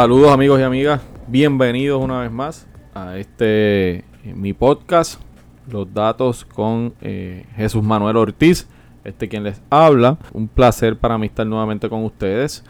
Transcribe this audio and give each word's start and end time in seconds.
Saludos 0.00 0.30
amigos 0.30 0.60
y 0.60 0.62
amigas, 0.62 1.00
bienvenidos 1.26 2.00
una 2.00 2.20
vez 2.20 2.30
más 2.30 2.68
a 2.94 3.18
este 3.18 3.96
eh, 3.96 4.04
mi 4.32 4.52
podcast, 4.52 5.20
Los 5.68 5.92
Datos 5.92 6.44
con 6.44 6.94
eh, 7.00 7.46
Jesús 7.56 7.82
Manuel 7.82 8.16
Ortiz, 8.16 8.68
este 9.02 9.28
quien 9.28 9.42
les 9.42 9.60
habla. 9.70 10.16
Un 10.32 10.46
placer 10.46 10.96
para 10.96 11.18
mí 11.18 11.26
estar 11.26 11.44
nuevamente 11.44 11.88
con 11.88 12.04
ustedes. 12.04 12.62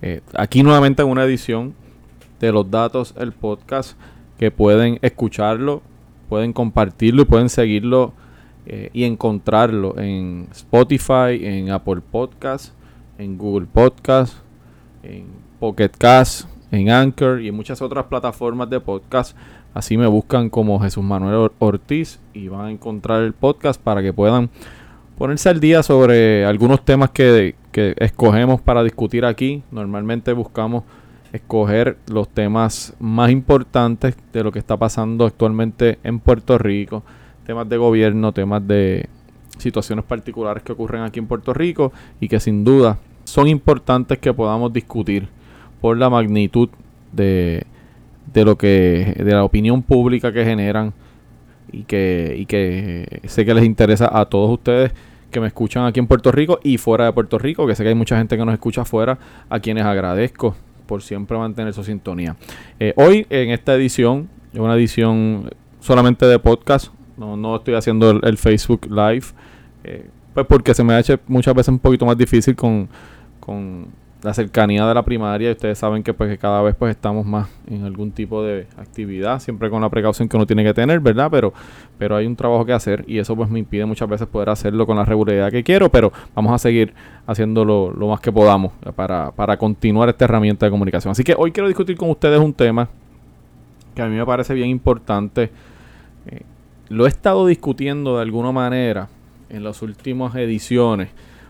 Eh, 0.00 0.22
aquí 0.32 0.62
nuevamente 0.62 1.02
en 1.02 1.08
una 1.08 1.24
edición 1.24 1.74
de 2.40 2.50
Los 2.50 2.70
Datos, 2.70 3.14
el 3.18 3.32
podcast, 3.32 3.98
que 4.38 4.50
pueden 4.50 4.98
escucharlo, 5.02 5.82
pueden 6.30 6.54
compartirlo 6.54 7.20
y 7.20 7.26
pueden 7.26 7.50
seguirlo 7.50 8.14
y 8.94 9.04
encontrarlo 9.04 9.98
en 9.98 10.48
Spotify, 10.52 11.44
en 11.44 11.72
Apple 11.72 12.00
Podcast, 12.10 12.72
en 13.18 13.36
Google 13.36 13.66
Podcast, 13.66 14.34
en 15.02 15.26
Pocket 15.58 15.90
Cast, 15.90 16.49
en 16.70 16.90
Anchor 16.90 17.40
y 17.40 17.48
en 17.48 17.54
muchas 17.54 17.82
otras 17.82 18.06
plataformas 18.06 18.70
de 18.70 18.80
podcast. 18.80 19.36
Así 19.74 19.96
me 19.96 20.06
buscan 20.06 20.50
como 20.50 20.80
Jesús 20.80 21.04
Manuel 21.04 21.50
Ortiz 21.58 22.20
y 22.34 22.48
van 22.48 22.66
a 22.66 22.70
encontrar 22.70 23.22
el 23.22 23.32
podcast 23.32 23.80
para 23.80 24.02
que 24.02 24.12
puedan 24.12 24.50
ponerse 25.16 25.48
al 25.48 25.60
día 25.60 25.82
sobre 25.82 26.44
algunos 26.44 26.84
temas 26.84 27.10
que, 27.10 27.54
que 27.72 27.94
escogemos 27.98 28.60
para 28.60 28.82
discutir 28.82 29.24
aquí. 29.24 29.62
Normalmente 29.70 30.32
buscamos 30.32 30.84
escoger 31.32 31.98
los 32.08 32.28
temas 32.28 32.94
más 32.98 33.30
importantes 33.30 34.16
de 34.32 34.42
lo 34.42 34.50
que 34.50 34.58
está 34.58 34.76
pasando 34.76 35.26
actualmente 35.26 35.98
en 36.02 36.18
Puerto 36.18 36.58
Rico, 36.58 37.04
temas 37.46 37.68
de 37.68 37.76
gobierno, 37.76 38.32
temas 38.32 38.66
de 38.66 39.08
situaciones 39.58 40.04
particulares 40.04 40.62
que 40.62 40.72
ocurren 40.72 41.02
aquí 41.02 41.18
en 41.18 41.26
Puerto 41.26 41.52
Rico 41.54 41.92
y 42.20 42.28
que 42.28 42.40
sin 42.40 42.64
duda 42.64 42.98
son 43.24 43.46
importantes 43.46 44.18
que 44.18 44.32
podamos 44.32 44.72
discutir 44.72 45.28
por 45.80 45.96
la 45.96 46.10
magnitud 46.10 46.68
de, 47.12 47.64
de 48.32 48.44
lo 48.44 48.56
que 48.56 49.14
de 49.16 49.32
la 49.32 49.44
opinión 49.44 49.82
pública 49.82 50.32
que 50.32 50.44
generan 50.44 50.92
y 51.72 51.84
que, 51.84 52.36
y 52.38 52.46
que 52.46 53.20
sé 53.26 53.44
que 53.44 53.54
les 53.54 53.64
interesa 53.64 54.10
a 54.12 54.26
todos 54.26 54.50
ustedes 54.50 54.92
que 55.30 55.40
me 55.40 55.46
escuchan 55.46 55.86
aquí 55.86 56.00
en 56.00 56.06
Puerto 56.06 56.32
Rico 56.32 56.60
y 56.62 56.76
fuera 56.78 57.06
de 57.06 57.12
Puerto 57.12 57.38
Rico, 57.38 57.66
que 57.66 57.74
sé 57.74 57.82
que 57.82 57.90
hay 57.90 57.94
mucha 57.94 58.16
gente 58.18 58.36
que 58.36 58.44
nos 58.44 58.52
escucha 58.52 58.82
afuera, 58.82 59.18
a 59.48 59.60
quienes 59.60 59.84
agradezco 59.84 60.56
por 60.86 61.02
siempre 61.02 61.38
mantener 61.38 61.72
su 61.72 61.84
sintonía. 61.84 62.36
Eh, 62.80 62.92
hoy 62.96 63.26
en 63.30 63.50
esta 63.50 63.74
edición, 63.74 64.28
una 64.54 64.74
edición 64.74 65.48
solamente 65.78 66.26
de 66.26 66.38
podcast, 66.38 66.88
no, 67.16 67.36
no 67.36 67.56
estoy 67.56 67.74
haciendo 67.74 68.10
el, 68.10 68.38
Facebook 68.38 68.86
Live, 68.90 69.26
eh, 69.84 70.08
pues 70.34 70.46
porque 70.46 70.74
se 70.74 70.82
me 70.82 70.94
ha 70.94 70.98
hecho 70.98 71.18
muchas 71.28 71.54
veces 71.54 71.68
un 71.68 71.78
poquito 71.78 72.06
más 72.06 72.18
difícil 72.18 72.56
con, 72.56 72.88
con 73.38 73.86
la 74.22 74.34
cercanía 74.34 74.86
de 74.86 74.94
la 74.94 75.02
primaria. 75.02 75.50
Ustedes 75.50 75.78
saben 75.78 76.02
que, 76.02 76.12
pues, 76.12 76.38
cada 76.38 76.60
vez 76.62 76.74
pues 76.74 76.90
estamos 76.90 77.24
más 77.24 77.48
en 77.66 77.84
algún 77.84 78.12
tipo 78.12 78.42
de 78.42 78.66
actividad, 78.76 79.40
siempre 79.40 79.70
con 79.70 79.80
la 79.80 79.88
precaución 79.88 80.28
que 80.28 80.36
uno 80.36 80.46
tiene 80.46 80.62
que 80.62 80.74
tener, 80.74 81.00
¿verdad? 81.00 81.28
Pero, 81.30 81.52
pero 81.98 82.16
hay 82.16 82.26
un 82.26 82.36
trabajo 82.36 82.64
que 82.64 82.72
hacer 82.72 83.04
y 83.06 83.18
eso 83.18 83.34
pues 83.34 83.48
me 83.48 83.58
impide 83.58 83.86
muchas 83.86 84.08
veces 84.08 84.26
poder 84.26 84.50
hacerlo 84.50 84.86
con 84.86 84.96
la 84.96 85.04
regularidad 85.04 85.50
que 85.50 85.62
quiero, 85.62 85.90
pero 85.90 86.12
vamos 86.34 86.52
a 86.52 86.58
seguir 86.58 86.92
haciéndolo 87.26 87.92
lo 87.96 88.08
más 88.08 88.20
que 88.20 88.32
podamos 88.32 88.72
para, 88.94 89.30
para 89.30 89.56
continuar 89.56 90.08
esta 90.08 90.24
herramienta 90.24 90.66
de 90.66 90.70
comunicación. 90.70 91.12
Así 91.12 91.24
que 91.24 91.34
hoy 91.36 91.52
quiero 91.52 91.68
discutir 91.68 91.96
con 91.96 92.10
ustedes 92.10 92.40
un 92.40 92.52
tema 92.52 92.88
que 93.94 94.02
a 94.02 94.06
mí 94.06 94.16
me 94.16 94.26
parece 94.26 94.54
bien 94.54 94.68
importante. 94.68 95.50
Eh, 96.26 96.42
lo 96.88 97.06
he 97.06 97.08
estado 97.08 97.46
discutiendo 97.46 98.16
de 98.16 98.22
alguna 98.22 98.52
manera 98.52 99.08
en 99.48 99.64
las 99.64 99.82
últimas 99.82 100.34
ediciones, 100.36 101.08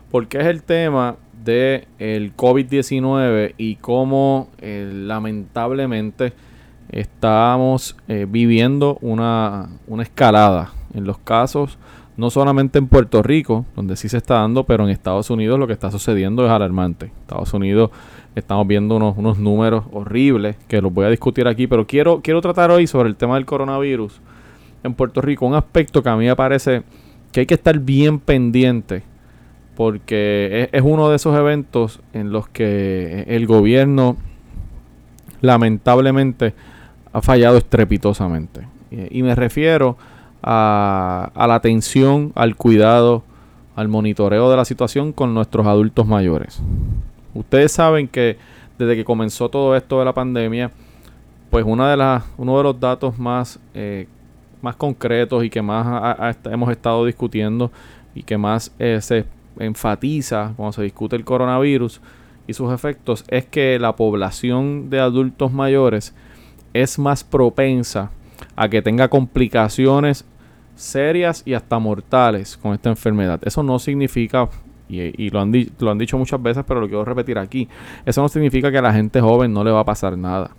porque 0.09 0.39
es 0.39 0.45
el 0.45 0.63
tema 0.63 1.17
de 1.43 1.87
el 1.99 2.35
COVID-19 2.35 3.55
y 3.57 3.75
cómo 3.75 4.49
eh, 4.59 4.89
lamentablemente 4.93 6.33
estamos 6.89 7.95
eh, 8.07 8.27
viviendo 8.29 8.97
una, 9.01 9.69
una, 9.87 10.03
escalada 10.03 10.71
en 10.93 11.05
los 11.05 11.17
casos, 11.17 11.77
no 12.17 12.29
solamente 12.29 12.79
en 12.79 12.87
Puerto 12.87 13.23
Rico, 13.23 13.65
donde 13.75 13.95
sí 13.95 14.09
se 14.09 14.17
está 14.17 14.35
dando, 14.35 14.65
pero 14.65 14.83
en 14.83 14.89
Estados 14.89 15.29
Unidos 15.29 15.57
lo 15.57 15.67
que 15.67 15.73
está 15.73 15.89
sucediendo 15.89 16.45
es 16.45 16.51
alarmante. 16.51 17.11
Estados 17.21 17.53
Unidos 17.53 17.91
estamos 18.35 18.67
viendo 18.67 18.97
unos, 18.97 19.17
unos 19.17 19.39
números 19.39 19.85
horribles 19.91 20.57
que 20.67 20.81
los 20.81 20.93
voy 20.93 21.05
a 21.05 21.09
discutir 21.09 21.47
aquí, 21.47 21.67
pero 21.67 21.87
quiero, 21.87 22.21
quiero 22.21 22.41
tratar 22.41 22.71
hoy 22.71 22.87
sobre 22.87 23.09
el 23.09 23.15
tema 23.15 23.35
del 23.35 23.45
coronavirus 23.45 24.19
en 24.83 24.93
Puerto 24.93 25.21
Rico, 25.21 25.45
un 25.45 25.55
aspecto 25.55 26.03
que 26.03 26.09
a 26.09 26.15
mí 26.15 26.25
me 26.25 26.35
parece 26.35 26.83
que 27.31 27.41
hay 27.41 27.45
que 27.45 27.53
estar 27.53 27.79
bien 27.79 28.19
pendiente 28.19 29.03
porque 29.75 30.69
es, 30.71 30.81
uno 30.81 31.09
de 31.09 31.15
esos 31.15 31.35
eventos 31.37 32.01
en 32.13 32.31
los 32.31 32.47
que 32.47 33.23
el 33.27 33.47
gobierno 33.47 34.17
lamentablemente 35.41 36.53
ha 37.13 37.21
fallado 37.21 37.57
estrepitosamente. 37.57 38.67
Y, 38.91 39.23
me 39.23 39.35
refiero 39.35 39.97
a, 40.43 41.31
la 41.35 41.55
atención, 41.55 42.33
al 42.35 42.55
cuidado, 42.55 43.23
al 43.75 43.87
monitoreo 43.87 44.49
de 44.49 44.57
la 44.57 44.65
situación 44.65 45.13
con 45.13 45.33
nuestros 45.33 45.65
adultos 45.65 46.05
mayores. 46.05 46.61
Ustedes 47.33 47.71
saben 47.71 48.07
que 48.07 48.37
desde 48.77 48.95
que 48.95 49.05
comenzó 49.05 49.49
todo 49.49 49.75
esto 49.75 49.99
de 49.99 50.05
la 50.05 50.13
pandemia, 50.13 50.71
pues 51.49 51.65
una 51.65 51.89
de 51.89 51.97
las, 51.97 52.23
uno 52.37 52.57
de 52.57 52.63
los 52.63 52.79
datos 52.79 53.17
más, 53.17 53.59
eh, 53.73 54.07
concretos 54.77 55.43
y 55.43 55.49
que 55.49 55.61
más 55.61 56.35
hemos 56.45 56.69
estado 56.69 57.05
discutiendo 57.05 57.71
y 58.13 58.23
que 58.23 58.37
más 58.37 58.71
eh, 58.77 58.99
se 59.01 59.25
enfatiza 59.59 60.53
cuando 60.55 60.73
se 60.73 60.83
discute 60.83 61.15
el 61.15 61.25
coronavirus 61.25 62.01
y 62.47 62.53
sus 62.53 62.71
efectos 62.73 63.23
es 63.27 63.45
que 63.45 63.79
la 63.79 63.95
población 63.95 64.89
de 64.89 64.99
adultos 64.99 65.51
mayores 65.51 66.13
es 66.73 66.97
más 66.99 67.23
propensa 67.23 68.11
a 68.55 68.69
que 68.69 68.81
tenga 68.81 69.07
complicaciones 69.07 70.25
serias 70.75 71.43
y 71.45 71.53
hasta 71.53 71.79
mortales 71.79 72.57
con 72.57 72.73
esta 72.73 72.89
enfermedad. 72.89 73.39
Eso 73.43 73.61
no 73.63 73.77
significa, 73.79 74.49
y, 74.89 75.29
lo, 75.29 75.39
han 75.39 75.53
lo 75.79 75.91
han 75.91 75.97
dicho 75.97 76.17
muchas 76.17 76.41
veces, 76.41 76.63
pero 76.67 76.81
lo 76.81 76.87
quiero 76.87 77.05
repetir 77.05 77.37
aquí, 77.37 77.67
eso 78.05 78.21
no 78.21 78.29
significa 78.29 78.71
que 78.71 78.77
a 78.77 78.81
la 78.81 78.93
gente 78.93 79.21
joven 79.21 79.53
no 79.53 79.63
le 79.63 79.71
va 79.71 79.81
a 79.81 79.85
pasar 79.85 80.17
nada. 80.17 80.51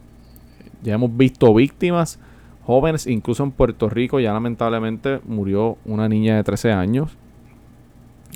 Ya 0.82 0.94
hemos 0.94 1.16
visto 1.16 1.52
víctimas 1.54 2.18
jóvenes, 2.64 3.06
incluso 3.06 3.42
en 3.42 3.50
Puerto 3.50 3.88
Rico, 3.88 4.20
ya 4.20 4.32
lamentablemente 4.32 5.20
murió 5.24 5.78
una 5.84 6.08
niña 6.08 6.36
de 6.36 6.44
13 6.44 6.72
años 6.72 7.16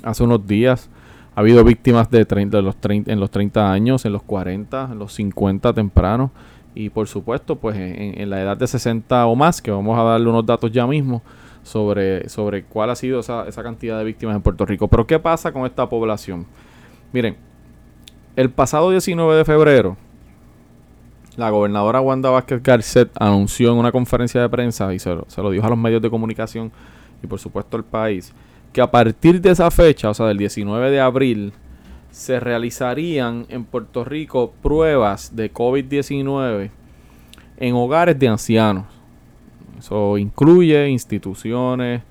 hace 0.03 0.23
unos 0.23 0.45
días. 0.45 0.89
Ha 1.35 1.41
habido 1.41 1.63
víctimas 1.63 2.09
de, 2.09 2.25
30, 2.25 2.61
los 2.61 2.75
30, 2.77 3.11
en 3.11 3.19
los 3.19 3.29
30 3.29 3.71
años, 3.71 4.05
en 4.05 4.13
los 4.13 4.23
40, 4.23 4.89
en 4.91 4.99
los 4.99 5.13
50 5.13 5.73
temprano. 5.73 6.31
Y 6.73 6.89
por 6.89 7.07
supuesto, 7.07 7.55
pues 7.55 7.75
en, 7.77 8.29
la 8.29 8.41
edad 8.41 8.57
de 8.57 8.67
60 8.67 9.25
o 9.25 9.35
más, 9.35 9.61
que 9.61 9.71
vamos 9.71 9.97
a 9.97 10.03
darle 10.03 10.29
unos 10.29 10.45
datos 10.45 10.71
ya 10.71 10.85
mismo 10.85 11.21
sobre, 11.63 12.29
sobre 12.29 12.63
cuál 12.63 12.89
ha 12.89 12.95
sido 12.95 13.19
esa, 13.19 13.47
esa 13.47 13.63
cantidad 13.63 13.97
de 13.97 14.03
víctimas 14.03 14.35
en 14.35 14.41
Puerto 14.41 14.65
Rico. 14.65 14.87
Pero 14.87 15.05
¿qué 15.05 15.19
pasa 15.19 15.51
con 15.51 15.65
esta 15.65 15.87
población? 15.89 16.45
Miren, 17.13 17.37
el 18.35 18.49
pasado 18.51 18.91
19 18.91 19.35
de 19.35 19.45
febrero, 19.45 19.97
la 21.35 21.49
gobernadora 21.49 22.01
Wanda 22.01 22.29
Vázquez 22.29 22.61
Garcet 22.61 23.09
anunció 23.19 23.71
en 23.71 23.77
una 23.77 23.91
conferencia 23.91 24.41
de 24.41 24.49
prensa 24.49 24.93
y 24.93 24.99
se 24.99 25.13
lo, 25.13 25.25
se 25.27 25.41
lo 25.41 25.51
dijo 25.51 25.65
a 25.65 25.69
los 25.69 25.77
medios 25.77 26.01
de 26.01 26.09
comunicación 26.09 26.71
y 27.23 27.27
por 27.27 27.39
supuesto 27.39 27.77
al 27.77 27.83
país 27.83 28.33
que 28.73 28.81
a 28.81 28.89
partir 28.89 29.41
de 29.41 29.51
esa 29.51 29.71
fecha, 29.71 30.09
o 30.09 30.13
sea, 30.13 30.27
del 30.27 30.37
19 30.37 30.91
de 30.91 30.99
abril, 30.99 31.53
se 32.11 32.39
realizarían 32.39 33.45
en 33.49 33.63
Puerto 33.63 34.03
Rico 34.03 34.53
pruebas 34.61 35.35
de 35.35 35.53
COVID-19 35.53 36.71
en 37.57 37.75
hogares 37.75 38.17
de 38.17 38.27
ancianos. 38.27 38.85
Eso 39.77 40.17
incluye 40.17 40.89
instituciones, 40.89 42.01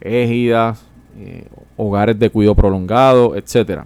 égidas, 0.00 0.84
eh, 1.18 1.46
hogares 1.76 2.18
de 2.18 2.28
cuidado 2.28 2.54
prolongado, 2.54 3.34
etc. 3.36 3.84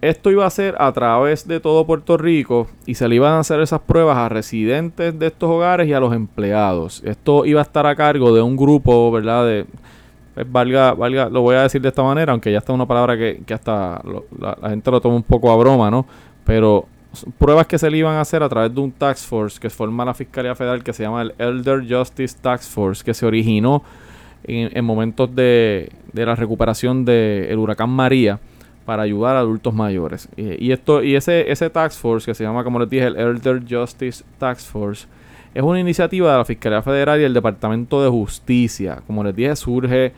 Esto 0.00 0.30
iba 0.30 0.46
a 0.46 0.50
ser 0.50 0.74
a 0.78 0.92
través 0.92 1.46
de 1.46 1.60
todo 1.60 1.86
Puerto 1.86 2.16
Rico 2.16 2.68
y 2.86 2.94
se 2.94 3.08
le 3.08 3.16
iban 3.16 3.32
a 3.32 3.40
hacer 3.40 3.60
esas 3.60 3.80
pruebas 3.80 4.16
a 4.16 4.28
residentes 4.28 5.18
de 5.18 5.26
estos 5.28 5.48
hogares 5.48 5.88
y 5.88 5.92
a 5.92 6.00
los 6.00 6.14
empleados. 6.14 7.02
Esto 7.04 7.46
iba 7.46 7.60
a 7.60 7.62
estar 7.62 7.86
a 7.86 7.96
cargo 7.96 8.34
de 8.34 8.42
un 8.42 8.56
grupo, 8.56 9.10
¿verdad? 9.10 9.46
De, 9.46 9.66
valga, 10.46 10.94
valga, 10.94 11.28
lo 11.28 11.42
voy 11.42 11.56
a 11.56 11.62
decir 11.62 11.80
de 11.80 11.88
esta 11.88 12.02
manera, 12.02 12.32
aunque 12.32 12.50
ya 12.50 12.58
está 12.58 12.72
una 12.72 12.86
palabra 12.86 13.16
que, 13.16 13.42
hasta 13.52 14.00
la, 14.38 14.56
gente 14.70 14.90
lo 14.90 15.00
toma 15.00 15.16
un 15.16 15.22
poco 15.22 15.50
a 15.50 15.56
broma, 15.56 15.90
¿no? 15.90 16.06
Pero 16.44 16.86
pruebas 17.38 17.66
que 17.66 17.78
se 17.78 17.90
le 17.90 17.98
iban 17.98 18.16
a 18.16 18.22
hacer 18.22 18.42
a 18.42 18.48
través 18.48 18.74
de 18.74 18.80
un 18.80 18.90
tax 18.90 19.26
force 19.26 19.60
que 19.60 19.68
forma 19.68 20.04
la 20.04 20.14
Fiscalía 20.14 20.54
Federal 20.54 20.82
que 20.82 20.92
se 20.92 21.02
llama 21.02 21.22
el 21.22 21.34
Elder 21.38 21.84
Justice 21.88 22.36
Tax 22.40 22.68
Force, 22.68 23.04
que 23.04 23.12
se 23.12 23.26
originó 23.26 23.82
en, 24.44 24.84
momentos 24.84 25.34
de, 25.34 25.90
de, 26.12 26.26
la 26.26 26.34
recuperación 26.34 27.04
del 27.04 27.58
huracán 27.58 27.90
María 27.90 28.40
para 28.84 29.02
ayudar 29.02 29.36
a 29.36 29.40
adultos 29.40 29.74
mayores. 29.74 30.28
Y, 30.36 30.66
y, 30.66 30.72
esto, 30.72 31.02
y 31.02 31.14
ese, 31.14 31.50
ese 31.50 31.70
tax 31.70 31.96
force 31.96 32.26
que 32.26 32.34
se 32.34 32.44
llama, 32.44 32.64
como 32.64 32.78
les 32.78 32.90
dije, 32.90 33.06
el 33.06 33.16
Elder 33.16 33.62
Justice 33.68 34.24
Tax 34.38 34.66
Force, 34.66 35.06
es 35.54 35.62
una 35.62 35.80
iniciativa 35.80 36.32
de 36.32 36.38
la 36.38 36.44
Fiscalía 36.44 36.82
Federal 36.82 37.20
y 37.20 37.24
el 37.24 37.34
Departamento 37.34 38.02
de 38.02 38.08
Justicia. 38.08 39.02
Como 39.06 39.22
les 39.22 39.36
dije, 39.36 39.54
surge 39.56 40.12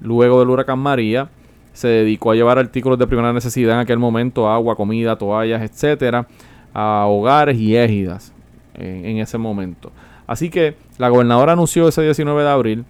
luego 0.00 0.38
del 0.38 0.50
huracán 0.50 0.78
María. 0.78 1.28
Se 1.72 1.88
dedicó 1.88 2.30
a 2.30 2.34
llevar 2.34 2.58
artículos 2.58 2.98
de 2.98 3.06
primera 3.06 3.32
necesidad 3.32 3.74
en 3.74 3.80
aquel 3.80 3.98
momento, 3.98 4.48
agua, 4.48 4.76
comida, 4.76 5.16
toallas, 5.16 5.62
etcétera, 5.62 6.26
a 6.72 7.06
hogares 7.06 7.58
y 7.58 7.76
égidas 7.76 8.32
en, 8.74 9.18
ese 9.18 9.38
momento. 9.38 9.92
Así 10.26 10.50
que 10.50 10.76
la 10.98 11.08
gobernadora 11.08 11.52
anunció 11.52 11.88
ese 11.88 12.02
19 12.02 12.42
de 12.42 12.48
abril 12.48 12.84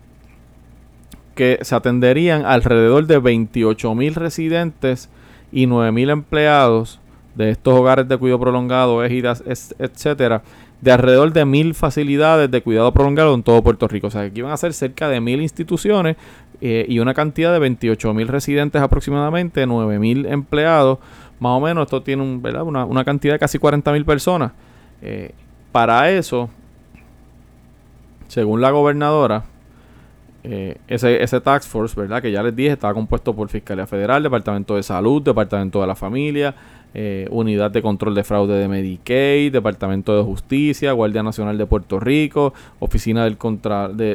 que 1.34 1.58
se 1.62 1.74
atenderían 1.74 2.44
alrededor 2.44 3.06
de 3.06 3.18
28 3.18 3.94
mil 3.94 4.14
residentes 4.14 5.10
y 5.52 5.66
9 5.66 5.92
mil 5.92 6.10
empleados 6.10 7.00
de 7.34 7.50
estos 7.50 7.74
hogares 7.74 8.08
de 8.08 8.16
cuidado 8.16 8.40
prolongado, 8.40 9.04
égidas, 9.04 9.44
etcétera, 9.78 10.42
de 10.80 10.92
alrededor 10.92 11.32
de 11.32 11.44
mil 11.44 11.74
facilidades 11.74 12.50
de 12.50 12.62
cuidado 12.62 12.92
prolongado 12.92 13.34
en 13.34 13.42
todo 13.42 13.62
Puerto 13.62 13.88
Rico. 13.88 14.08
O 14.08 14.10
sea, 14.10 14.22
que 14.22 14.28
aquí 14.28 14.42
van 14.42 14.52
a 14.52 14.56
ser 14.56 14.72
cerca 14.72 15.08
de 15.08 15.20
mil 15.20 15.40
instituciones 15.40 16.16
eh, 16.60 16.86
y 16.88 16.98
una 16.98 17.14
cantidad 17.14 17.52
de 17.52 17.58
28 17.58 18.14
mil 18.14 18.28
residentes 18.28 18.80
aproximadamente, 18.80 19.66
9 19.66 19.98
mil 19.98 20.26
empleados. 20.26 20.98
Más 21.38 21.52
o 21.52 21.60
menos, 21.60 21.84
esto 21.84 22.02
tiene 22.02 22.22
un, 22.22 22.42
¿verdad? 22.42 22.62
Una, 22.62 23.04
cantidad 23.04 23.34
de 23.34 23.38
casi 23.38 23.58
40 23.58 23.92
mil 23.92 24.04
personas. 24.04 24.52
Eh, 25.02 25.32
para 25.72 26.10
eso, 26.10 26.48
según 28.28 28.60
la 28.60 28.70
gobernadora, 28.70 29.44
eh, 30.44 30.78
ese, 30.88 31.22
ese 31.22 31.40
tax 31.40 31.66
force, 31.66 31.98
¿verdad? 32.00 32.22
Que 32.22 32.30
ya 32.30 32.42
les 32.42 32.54
dije, 32.54 32.72
estaba 32.72 32.94
compuesto 32.94 33.34
por 33.34 33.48
Fiscalía 33.48 33.86
Federal, 33.86 34.22
Departamento 34.22 34.76
de 34.76 34.82
Salud, 34.82 35.20
Departamento 35.20 35.80
de 35.80 35.86
la 35.86 35.94
Familia, 35.94 36.54
eh, 36.98 37.28
Unidad 37.30 37.70
de 37.70 37.82
Control 37.82 38.14
de 38.14 38.24
Fraude 38.24 38.54
de 38.54 38.68
Medicaid, 38.68 39.52
Departamento 39.52 40.16
de 40.16 40.22
Justicia, 40.22 40.92
Guardia 40.92 41.22
Nacional 41.22 41.58
de 41.58 41.66
Puerto 41.66 42.00
Rico, 42.00 42.54
Oficina 42.78 43.22
del, 43.24 43.36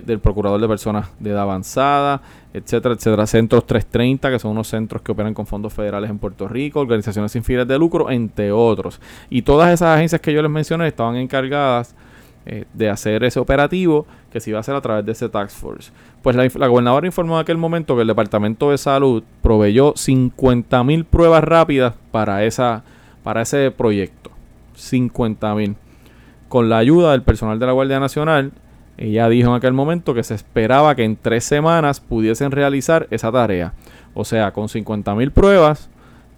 del 0.04 0.20
Procurador 0.20 0.60
de 0.60 0.68
Personas 0.68 1.10
de 1.20 1.30
Edad 1.30 1.44
Avanzada, 1.44 2.24
etcétera, 2.56 2.96
etcétera. 2.96 3.28
Centros 3.28 3.68
330, 3.68 4.32
que 4.32 4.40
son 4.40 4.52
unos 4.54 4.68
centros 4.68 5.04
que 5.04 5.12
operan 5.12 5.36
con 5.36 5.46
fondos 5.46 5.72
federales 5.72 6.10
en 6.10 6.18
Puerto 6.18 6.48
Rico, 6.48 6.80
organizaciones 6.80 7.32
sin 7.32 7.44
fines 7.44 7.68
de 7.68 7.78
lucro, 7.78 8.10
entre 8.10 8.52
otros. 8.52 9.00
Y 9.30 9.44
todas 9.44 9.72
esas 9.72 9.96
agencias 9.96 10.20
que 10.20 10.34
yo 10.34 10.42
les 10.42 10.50
mencioné 10.50 10.88
estaban 10.88 11.18
encargadas 11.18 11.96
eh, 12.46 12.66
de 12.74 12.90
hacer 12.90 13.24
ese 13.24 13.40
operativo 13.40 14.08
que 14.32 14.40
se 14.40 14.50
iba 14.50 14.58
a 14.58 14.62
hacer 14.62 14.76
a 14.76 14.82
través 14.82 15.06
de 15.06 15.12
ese 15.12 15.30
tax 15.30 15.54
force. 15.54 15.92
Pues 16.24 16.36
la, 16.36 16.68
gobernadora 16.68 17.06
informó 17.06 17.36
en 17.36 17.42
aquel 17.42 17.58
momento 17.58 17.96
que 17.96 18.02
el 18.02 18.08
Departamento 18.08 18.72
de 18.72 18.80
Salud 18.80 19.24
proveyó 19.44 19.94
50 19.96 20.84
mil 20.84 21.06
pruebas 21.06 21.44
rápidas 21.44 21.94
para, 22.12 22.44
esa, 22.44 22.84
para 23.24 23.44
ese 23.44 23.70
proyecto. 23.70 24.32
50 24.74 25.54
mil. 25.54 25.76
Con 26.50 26.68
la 26.68 26.80
ayuda 26.80 27.12
del 27.12 27.22
personal 27.22 27.60
de 27.60 27.66
la 27.68 27.74
Guardia 27.74 28.00
Nacional, 28.00 28.52
ella 28.98 29.30
dijo 29.30 29.50
en 29.50 29.56
aquel 29.56 29.74
momento 29.74 30.14
que 30.14 30.24
se 30.24 30.34
esperaba 30.34 30.96
que 30.96 31.04
en 31.04 31.18
tres 31.18 31.44
semanas 31.44 32.00
pudiesen 32.00 32.52
realizar 32.52 33.08
esa 33.12 33.32
tarea. 33.32 33.74
O 34.14 34.26
sea, 34.26 34.52
con 34.52 34.68
50 34.68 35.14
mil 35.16 35.32
pruebas, 35.32 35.90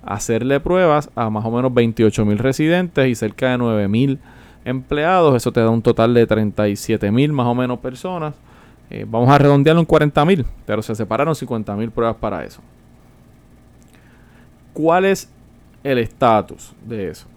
hacerle 0.06 0.60
pruebas 0.60 1.10
a 1.16 1.30
más 1.30 1.46
o 1.46 1.52
menos 1.52 1.74
28 1.74 2.26
mil 2.26 2.38
residentes 2.38 3.08
y 3.08 3.16
cerca 3.16 3.52
de 3.52 3.58
9 3.58 3.88
mil 3.88 4.20
empleados. 4.66 5.36
Eso 5.36 5.52
te 5.52 5.60
da 5.60 5.70
un 5.70 5.82
total 5.82 6.14
de 6.14 6.26
37 6.26 7.12
mil 7.12 7.32
más 7.32 7.48
o 7.48 7.56
menos 7.56 7.80
personas. 7.80 8.36
Eh, 8.90 9.06
vamos 9.08 9.30
a 9.30 9.38
redondearlo 9.38 9.80
en 9.80 9.86
40 9.86 10.26
mil, 10.26 10.46
pero 10.66 10.82
se 10.82 10.94
separaron 10.96 11.36
50 11.36 11.76
mil 11.76 11.92
pruebas 11.92 12.18
para 12.18 12.44
eso. 12.44 12.62
¿Cuál 14.74 15.06
es 15.06 15.30
el 15.84 15.98
estatus 15.98 16.74
de 16.86 17.10
eso? 17.10 17.28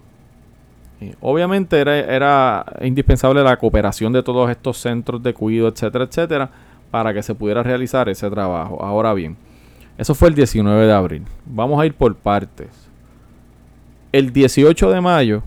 Eh, 1.00 1.14
obviamente 1.20 1.78
era, 1.78 1.98
era, 1.98 2.64
indispensable 2.80 3.42
la 3.42 3.56
cooperación 3.58 4.12
de 4.12 4.22
todos 4.22 4.50
estos 4.50 4.78
centros 4.78 5.22
de 5.22 5.34
cuidado, 5.34 5.68
etcétera, 5.68 6.04
etcétera, 6.04 6.50
para 6.90 7.12
que 7.12 7.22
se 7.22 7.34
pudiera 7.34 7.62
realizar 7.62 8.08
ese 8.08 8.30
trabajo. 8.30 8.82
Ahora 8.82 9.12
bien, 9.12 9.36
eso 9.98 10.14
fue 10.14 10.28
el 10.28 10.34
19 10.34 10.86
de 10.86 10.92
abril. 10.92 11.24
Vamos 11.44 11.80
a 11.80 11.86
ir 11.86 11.94
por 11.94 12.14
partes. 12.16 12.68
El 14.12 14.32
18 14.32 14.90
de 14.90 15.00
mayo 15.00 15.42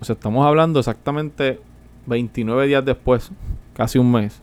o 0.00 0.04
sea, 0.04 0.14
estamos 0.14 0.46
hablando 0.46 0.78
exactamente 0.78 1.58
29 2.06 2.66
días 2.66 2.84
después, 2.84 3.30
casi 3.74 3.98
un 3.98 4.12
mes. 4.12 4.40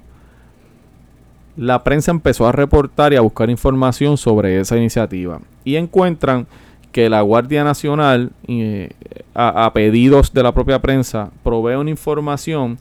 La 1.55 1.83
prensa 1.83 2.11
empezó 2.11 2.47
a 2.47 2.51
reportar 2.51 3.13
y 3.13 3.15
a 3.15 3.21
buscar 3.21 3.49
información 3.49 4.17
sobre 4.17 4.59
esa 4.59 4.75
iniciativa. 4.75 5.39
Y 5.63 5.77
encuentran 5.77 6.45
que 6.91 7.09
la 7.09 7.21
Guardia 7.21 7.63
Nacional, 7.63 8.33
eh, 8.47 8.89
a, 9.33 9.71
pedidos 9.73 10.33
de 10.33 10.43
la 10.43 10.53
propia 10.53 10.81
prensa, 10.81 11.31
provee 11.43 11.75
una 11.75 11.89
información 11.89 12.77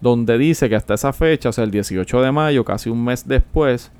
donde 0.00 0.38
dice 0.38 0.68
que 0.68 0.74
hasta 0.76 0.94
esa 0.94 1.12
fecha, 1.12 1.50
o 1.50 1.52
sea, 1.52 1.64
el 1.64 1.70
18 1.70 2.22
de 2.22 2.32
mayo, 2.32 2.64
casi 2.64 2.88
un 2.90 3.04
mes 3.04 3.28
después, 3.28 3.92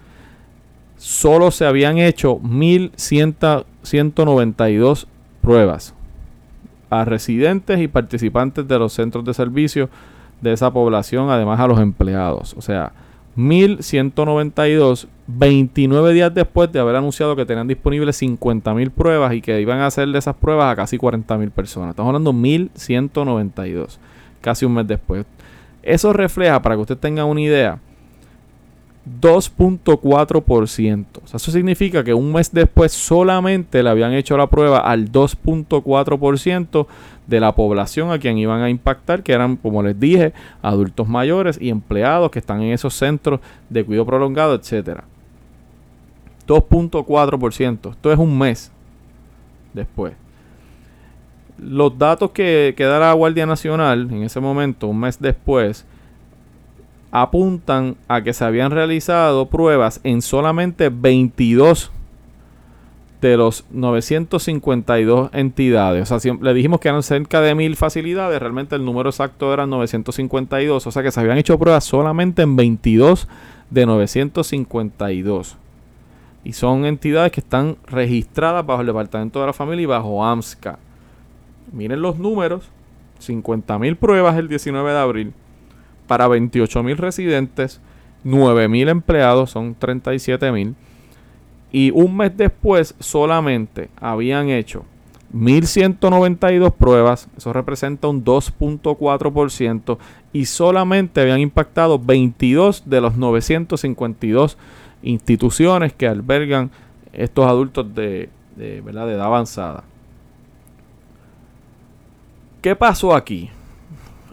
solo 0.97 1.51
se 1.51 1.67
habían 1.67 1.99
hecho 1.99 2.39
1.192 2.39 5.07
pruebas 5.43 5.95
a 7.01 7.05
residentes 7.05 7.81
y 7.81 7.89
participantes 7.89 8.67
de 8.67 8.79
los 8.79 8.93
centros 8.93 9.25
de 9.25 9.35
servicio 9.35 9.89
de 10.41 10.53
esa 10.53 10.73
población, 10.73 11.31
además 11.31 11.61
a 11.61 11.67
los 11.67 11.81
empleados. 11.81 12.55
O 12.57 12.63
sea, 12.63 12.93
1192, 13.37 15.09
29 15.27 16.13
días 16.13 16.33
después 16.33 16.71
de 16.71 16.79
haber 16.79 16.97
anunciado 16.97 17.35
que 17.35 17.47
tenían 17.47 17.67
disponibles 17.67 18.21
50.000 18.23 18.91
pruebas 18.91 19.35
y 19.35 19.41
que 19.41 19.61
iban 19.61 19.81
a 19.81 19.87
hacerle 19.87 20.19
esas 20.19 20.37
pruebas 20.37 20.73
a 20.73 20.77
casi 20.77 20.99
40.000 20.99 21.51
personas. 21.51 21.91
Estamos 21.91 22.11
hablando 22.11 22.33
de 22.33 22.39
1192, 22.39 23.99
casi 24.41 24.65
un 24.65 24.75
mes 24.75 24.87
después. 24.87 25.27
Eso 25.83 26.13
refleja, 26.13 26.63
para 26.63 26.77
que 26.77 26.83
usted 26.83 26.97
tenga 26.97 27.25
una 27.25 27.41
idea, 27.41 27.79
2.4%. 29.21 31.07
O 31.23 31.27
sea, 31.27 31.37
eso 31.37 31.51
significa 31.51 32.03
que 32.03 32.15
un 32.15 32.33
mes 32.33 32.51
después 32.53 32.93
solamente 32.93 33.83
le 33.83 33.91
habían 33.91 34.15
hecho 34.15 34.37
la 34.37 34.47
prueba 34.47 34.79
al 34.79 35.13
2.4% 35.13 36.87
de 37.27 37.41
la 37.41 37.55
población 37.55 38.11
a 38.11 38.19
quien 38.19 38.39
iban 38.39 38.63
a 38.63 38.71
impactar, 38.71 39.23
que 39.23 39.33
eran, 39.33 39.57
como 39.57 39.83
les 39.83 39.99
dije, 39.99 40.33
adultos 40.63 41.09
mayores 41.09 41.59
y 41.61 41.69
empleados 41.69 42.31
que 42.31 42.39
están 42.39 42.63
en 42.63 42.73
esos 42.73 42.95
centros 42.95 43.41
de 43.69 43.85
cuidado 43.85 44.07
prolongado, 44.07 44.55
etcétera. 44.55 45.05
2.4%. 46.47 47.91
Esto 47.91 48.13
es 48.13 48.19
un 48.19 48.39
mes 48.39 48.71
después. 49.73 50.15
Los 51.59 51.97
datos 51.99 52.31
que, 52.31 52.75
que 52.77 52.85
da 52.85 52.99
la 52.99 53.13
Guardia 53.13 53.47
Nacional 53.47 54.09
en 54.11 54.23
ese 54.23 54.41
momento, 54.41 54.89
un 54.89 55.01
mes 55.01 55.19
después, 55.21 55.87
apuntan 57.15 57.97
a 58.09 58.23
que 58.23 58.33
se 58.33 58.45
habían 58.45 58.73
realizado 58.73 59.47
pruebas 59.47 60.01
en 60.03 60.21
solamente 60.21 60.89
22 60.89 61.93
de 63.21 63.37
los 63.37 63.65
952 63.71 65.31
entidades. 65.33 66.11
O 66.11 66.19
sea, 66.19 66.35
le 66.35 66.55
dijimos 66.55 66.81
que 66.81 66.89
eran 66.89 67.05
cerca 67.05 67.41
de 67.41 67.55
mil 67.55 67.77
facilidades, 67.77 68.41
realmente 68.41 68.75
el 68.75 68.85
número 68.85 69.11
exacto 69.11 69.55
era 69.55 69.65
952, 69.65 70.85
o 70.85 70.91
sea 70.91 71.05
que 71.05 71.13
se 71.13 71.21
habían 71.21 71.39
hecho 71.39 71.57
pruebas 71.57 71.85
solamente 71.85 72.43
en 72.43 72.57
22 72.57 73.29
de 73.71 73.87
952. 73.87 75.57
Y 76.43 76.53
son 76.53 76.85
entidades 76.85 77.31
que 77.31 77.41
están 77.41 77.77
registradas 77.87 78.67
bajo 78.67 78.81
el 78.81 78.89
Departamento 78.89 79.41
de 79.41 79.47
la 79.47 79.53
Familia 79.53 79.85
y 79.85 79.87
bajo 79.87 80.25
AMSCA. 80.25 80.81
Miren 81.73 82.03
los 82.03 82.19
números, 82.19 82.69
50 83.21 83.79
mil 83.79 83.95
pruebas 83.95 84.37
el 84.37 84.49
19 84.49 84.91
de 84.91 84.99
abril, 84.99 85.33
para 86.07 86.29
28 86.29 86.83
mil 86.83 86.97
residentes, 86.97 87.81
9 88.25 88.69
mil 88.69 88.89
empleados, 88.89 89.51
son 89.51 89.75
37 89.75 90.53
mil. 90.53 90.75
Y 91.73 91.91
un 91.91 92.17
mes 92.17 92.37
después 92.37 92.95
solamente 93.01 93.89
habían 94.01 94.49
hecho 94.49 94.85
1.192 95.35 96.73
pruebas, 96.73 97.29
eso 97.37 97.53
representa 97.53 98.07
un 98.07 98.25
2.4%, 98.25 99.99
y 100.33 100.45
solamente 100.45 101.21
habían 101.21 101.41
impactado 101.41 101.99
22 101.99 102.85
de 102.87 103.01
los 103.01 103.17
952 103.17 104.57
instituciones 105.03 105.93
que 105.93 106.07
albergan 106.07 106.71
estos 107.13 107.47
adultos 107.47 107.93
de, 107.95 108.31
¿verdad? 108.57 109.07
de 109.09 109.15
edad 109.15 109.27
avanzada. 109.27 109.83
¿Qué 112.63 112.77
pasó 112.77 113.15
aquí? 113.15 113.51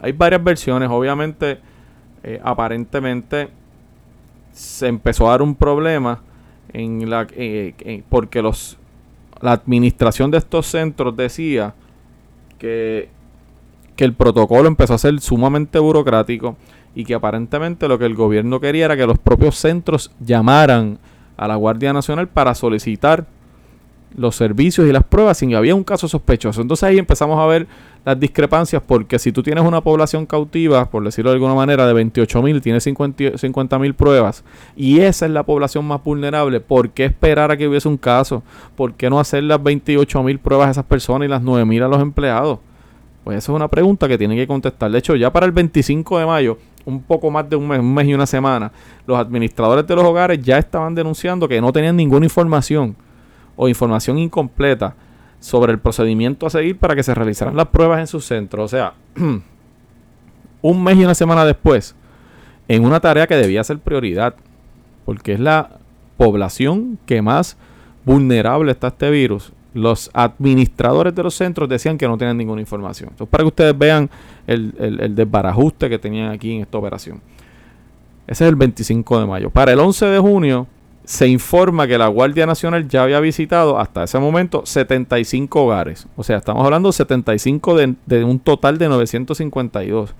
Hay 0.01 0.11
varias 0.11 0.43
versiones. 0.43 0.89
Obviamente, 0.89 1.59
eh, 2.23 2.39
aparentemente 2.43 3.49
se 4.51 4.87
empezó 4.87 5.27
a 5.27 5.31
dar 5.31 5.41
un 5.41 5.55
problema 5.55 6.21
en 6.73 7.09
la 7.09 7.27
eh, 7.31 8.03
porque 8.09 8.41
los 8.41 8.77
la 9.41 9.53
administración 9.53 10.31
de 10.31 10.37
estos 10.37 10.67
centros 10.67 11.15
decía 11.17 11.73
que, 12.59 13.09
que 13.95 14.03
el 14.03 14.13
protocolo 14.13 14.67
empezó 14.67 14.93
a 14.93 14.97
ser 14.97 15.19
sumamente 15.19 15.79
burocrático 15.79 16.55
y 16.93 17.05
que 17.05 17.15
aparentemente 17.15 17.87
lo 17.87 17.97
que 17.97 18.05
el 18.05 18.15
gobierno 18.15 18.59
quería 18.59 18.85
era 18.85 18.97
que 18.97 19.07
los 19.07 19.17
propios 19.17 19.55
centros 19.55 20.11
llamaran 20.19 20.99
a 21.37 21.47
la 21.47 21.55
Guardia 21.55 21.91
Nacional 21.93 22.27
para 22.27 22.53
solicitar 22.53 23.25
los 24.15 24.35
servicios 24.35 24.87
y 24.87 24.91
las 24.91 25.03
pruebas 25.03 25.37
si 25.37 25.53
había 25.53 25.75
un 25.75 25.83
caso 25.83 26.07
sospechoso. 26.07 26.61
Entonces 26.61 26.83
ahí 26.83 26.97
empezamos 26.97 27.39
a 27.39 27.45
ver 27.45 27.67
las 28.03 28.19
discrepancias 28.19 28.81
porque 28.85 29.19
si 29.19 29.31
tú 29.31 29.43
tienes 29.43 29.63
una 29.63 29.81
población 29.81 30.25
cautiva, 30.25 30.89
por 30.89 31.03
decirlo 31.03 31.31
de 31.31 31.35
alguna 31.35 31.53
manera, 31.53 31.85
de 31.85 31.93
28 31.93 32.41
mil, 32.41 32.61
tienes 32.61 32.83
50 32.83 33.79
mil 33.79 33.93
pruebas 33.93 34.43
y 34.75 34.99
esa 34.99 35.25
es 35.25 35.31
la 35.31 35.43
población 35.43 35.85
más 35.85 36.03
vulnerable, 36.03 36.59
¿por 36.59 36.89
qué 36.89 37.05
esperar 37.05 37.51
a 37.51 37.57
que 37.57 37.67
hubiese 37.67 37.87
un 37.87 37.97
caso? 37.97 38.43
¿Por 38.75 38.93
qué 38.93 39.09
no 39.09 39.19
hacer 39.19 39.43
las 39.43 39.61
28 39.61 40.23
mil 40.23 40.39
pruebas 40.39 40.67
a 40.69 40.71
esas 40.71 40.85
personas 40.85 41.27
y 41.27 41.29
las 41.29 41.41
9 41.41 41.65
mil 41.65 41.83
a 41.83 41.87
los 41.87 42.01
empleados? 42.01 42.59
Pues 43.23 43.37
eso 43.37 43.51
es 43.51 43.55
una 43.55 43.67
pregunta 43.67 44.07
que 44.07 44.17
tienen 44.17 44.35
que 44.35 44.47
contestar. 44.47 44.89
De 44.89 44.97
hecho, 44.97 45.15
ya 45.15 45.31
para 45.31 45.45
el 45.45 45.51
25 45.51 46.17
de 46.17 46.25
mayo, 46.25 46.57
un 46.85 47.03
poco 47.03 47.29
más 47.29 47.47
de 47.47 47.55
un 47.55 47.67
mes, 47.67 47.79
un 47.79 47.93
mes 47.93 48.07
y 48.07 48.15
una 48.15 48.25
semana, 48.25 48.71
los 49.05 49.15
administradores 49.19 49.85
de 49.85 49.95
los 49.95 50.03
hogares 50.03 50.41
ya 50.41 50.57
estaban 50.57 50.95
denunciando 50.95 51.47
que 51.47 51.61
no 51.61 51.71
tenían 51.71 51.95
ninguna 51.95 52.25
información 52.25 52.95
o 53.55 53.67
información 53.67 54.17
incompleta 54.17 54.95
sobre 55.39 55.71
el 55.71 55.79
procedimiento 55.79 56.45
a 56.45 56.49
seguir 56.49 56.77
para 56.77 56.95
que 56.95 57.03
se 57.03 57.13
realizaran 57.15 57.55
las 57.55 57.67
pruebas 57.67 57.99
en 57.99 58.07
sus 58.07 58.25
centros. 58.25 58.65
O 58.65 58.67
sea, 58.67 58.93
un 60.61 60.83
mes 60.83 60.97
y 60.97 61.03
una 61.03 61.15
semana 61.15 61.45
después, 61.45 61.95
en 62.67 62.85
una 62.85 62.99
tarea 62.99 63.27
que 63.27 63.35
debía 63.35 63.63
ser 63.63 63.79
prioridad, 63.79 64.35
porque 65.05 65.33
es 65.33 65.39
la 65.39 65.79
población 66.17 66.99
que 67.05 67.21
más 67.21 67.57
vulnerable 68.05 68.71
está 68.71 68.89
este 68.89 69.09
virus, 69.09 69.51
los 69.73 70.11
administradores 70.13 71.15
de 71.15 71.23
los 71.23 71.33
centros 71.33 71.67
decían 71.69 71.97
que 71.97 72.07
no 72.07 72.17
tenían 72.17 72.37
ninguna 72.37 72.61
información. 72.61 73.09
Entonces, 73.11 73.31
para 73.31 73.43
que 73.43 73.47
ustedes 73.47 73.77
vean 73.77 74.09
el, 74.45 74.73
el, 74.77 75.15
desbarajuste 75.15 75.89
que 75.89 75.97
tenían 75.97 76.31
aquí 76.31 76.55
en 76.55 76.61
esta 76.61 76.77
operación. 76.77 77.21
Ese 78.27 78.43
es 78.45 78.49
el 78.49 78.55
25 78.55 79.21
de 79.21 79.25
mayo. 79.25 79.49
Para 79.49 79.71
el 79.71 79.79
11 79.79 80.05
de 80.05 80.19
junio 80.19 80.67
se 81.03 81.27
informa 81.27 81.87
que 81.87 81.97
la 81.97 82.07
Guardia 82.07 82.45
Nacional 82.45 82.87
ya 82.87 83.03
había 83.03 83.19
visitado 83.19 83.79
hasta 83.79 84.03
ese 84.03 84.19
momento 84.19 84.65
75 84.65 85.63
hogares. 85.63 86.07
O 86.15 86.23
sea, 86.23 86.37
estamos 86.37 86.63
hablando 86.63 86.91
75 86.91 87.75
de, 87.75 87.95
de 88.05 88.23
un 88.23 88.39
total 88.39 88.77
de 88.77 88.87
952. 88.87 90.13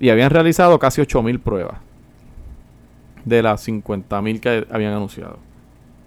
Y 0.00 0.10
habían 0.10 0.30
realizado 0.30 0.78
casi 0.78 1.00
8.000 1.00 1.40
pruebas 1.40 1.78
de 3.24 3.42
las 3.42 3.66
50.000 3.66 4.40
que 4.40 4.66
habían 4.70 4.92
anunciado. 4.92 5.38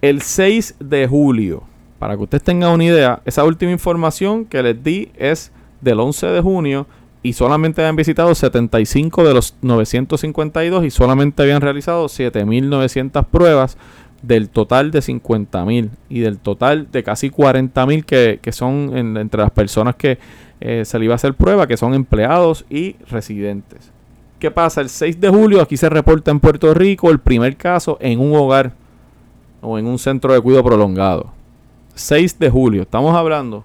El 0.00 0.22
6 0.22 0.76
de 0.80 1.06
julio 1.06 1.64
para 2.02 2.16
que 2.16 2.24
ustedes 2.24 2.42
tengan 2.42 2.72
una 2.72 2.82
idea, 2.82 3.22
esa 3.24 3.44
última 3.44 3.70
información 3.70 4.44
que 4.44 4.60
les 4.60 4.82
di 4.82 5.12
es 5.16 5.52
del 5.80 6.00
11 6.00 6.26
de 6.26 6.40
junio 6.40 6.88
y 7.22 7.34
solamente 7.34 7.80
habían 7.80 7.94
visitado 7.94 8.34
75 8.34 9.22
de 9.22 9.32
los 9.32 9.54
952 9.62 10.84
y 10.84 10.90
solamente 10.90 11.44
habían 11.44 11.60
realizado 11.60 12.06
7.900 12.06 13.24
pruebas 13.26 13.78
del 14.22 14.48
total 14.48 14.90
de 14.90 15.00
50.000 15.00 15.90
y 16.08 16.20
del 16.20 16.38
total 16.38 16.88
de 16.90 17.02
casi 17.02 17.30
40.000 17.30 18.04
que, 18.04 18.38
que 18.40 18.52
son 18.52 18.96
entre 18.96 19.42
las 19.42 19.50
personas 19.50 19.96
que 19.96 20.18
eh, 20.60 20.84
se 20.84 20.98
le 20.98 21.06
iba 21.06 21.14
a 21.14 21.16
hacer 21.16 21.34
prueba, 21.34 21.66
que 21.66 21.76
son 21.76 21.92
empleados 21.92 22.64
y 22.70 22.96
residentes. 23.10 23.90
¿Qué 24.38 24.50
pasa? 24.50 24.80
El 24.80 24.88
6 24.88 25.20
de 25.20 25.28
julio 25.28 25.60
aquí 25.60 25.76
se 25.76 25.88
reporta 25.88 26.30
en 26.30 26.40
Puerto 26.40 26.72
Rico 26.72 27.10
el 27.10 27.18
primer 27.18 27.56
caso 27.56 27.98
en 28.00 28.20
un 28.20 28.34
hogar 28.34 28.72
o 29.60 29.78
en 29.78 29.86
un 29.86 29.98
centro 29.98 30.32
de 30.32 30.40
cuidado 30.40 30.64
prolongado. 30.64 31.32
6 31.94 32.38
de 32.38 32.50
julio. 32.50 32.82
Estamos 32.82 33.14
hablando 33.14 33.64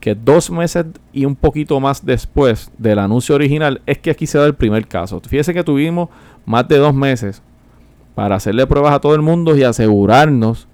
que 0.00 0.14
dos 0.14 0.50
meses 0.50 0.84
y 1.12 1.24
un 1.24 1.34
poquito 1.34 1.80
más 1.80 2.04
después 2.04 2.70
del 2.76 2.98
anuncio 2.98 3.34
original 3.34 3.80
es 3.86 3.98
que 3.98 4.10
aquí 4.10 4.26
se 4.26 4.36
da 4.36 4.44
el 4.44 4.54
primer 4.54 4.86
caso. 4.86 5.20
Fíjese 5.20 5.54
que 5.54 5.64
tuvimos 5.64 6.10
más 6.44 6.68
de 6.68 6.76
dos 6.76 6.94
meses 6.94 7.42
para 8.14 8.36
hacerle 8.36 8.66
pruebas 8.66 8.94
a 8.94 9.00
todo 9.00 9.14
el 9.14 9.22
mundo 9.22 9.56
y 9.56 9.62
asegurarnos 9.62 10.68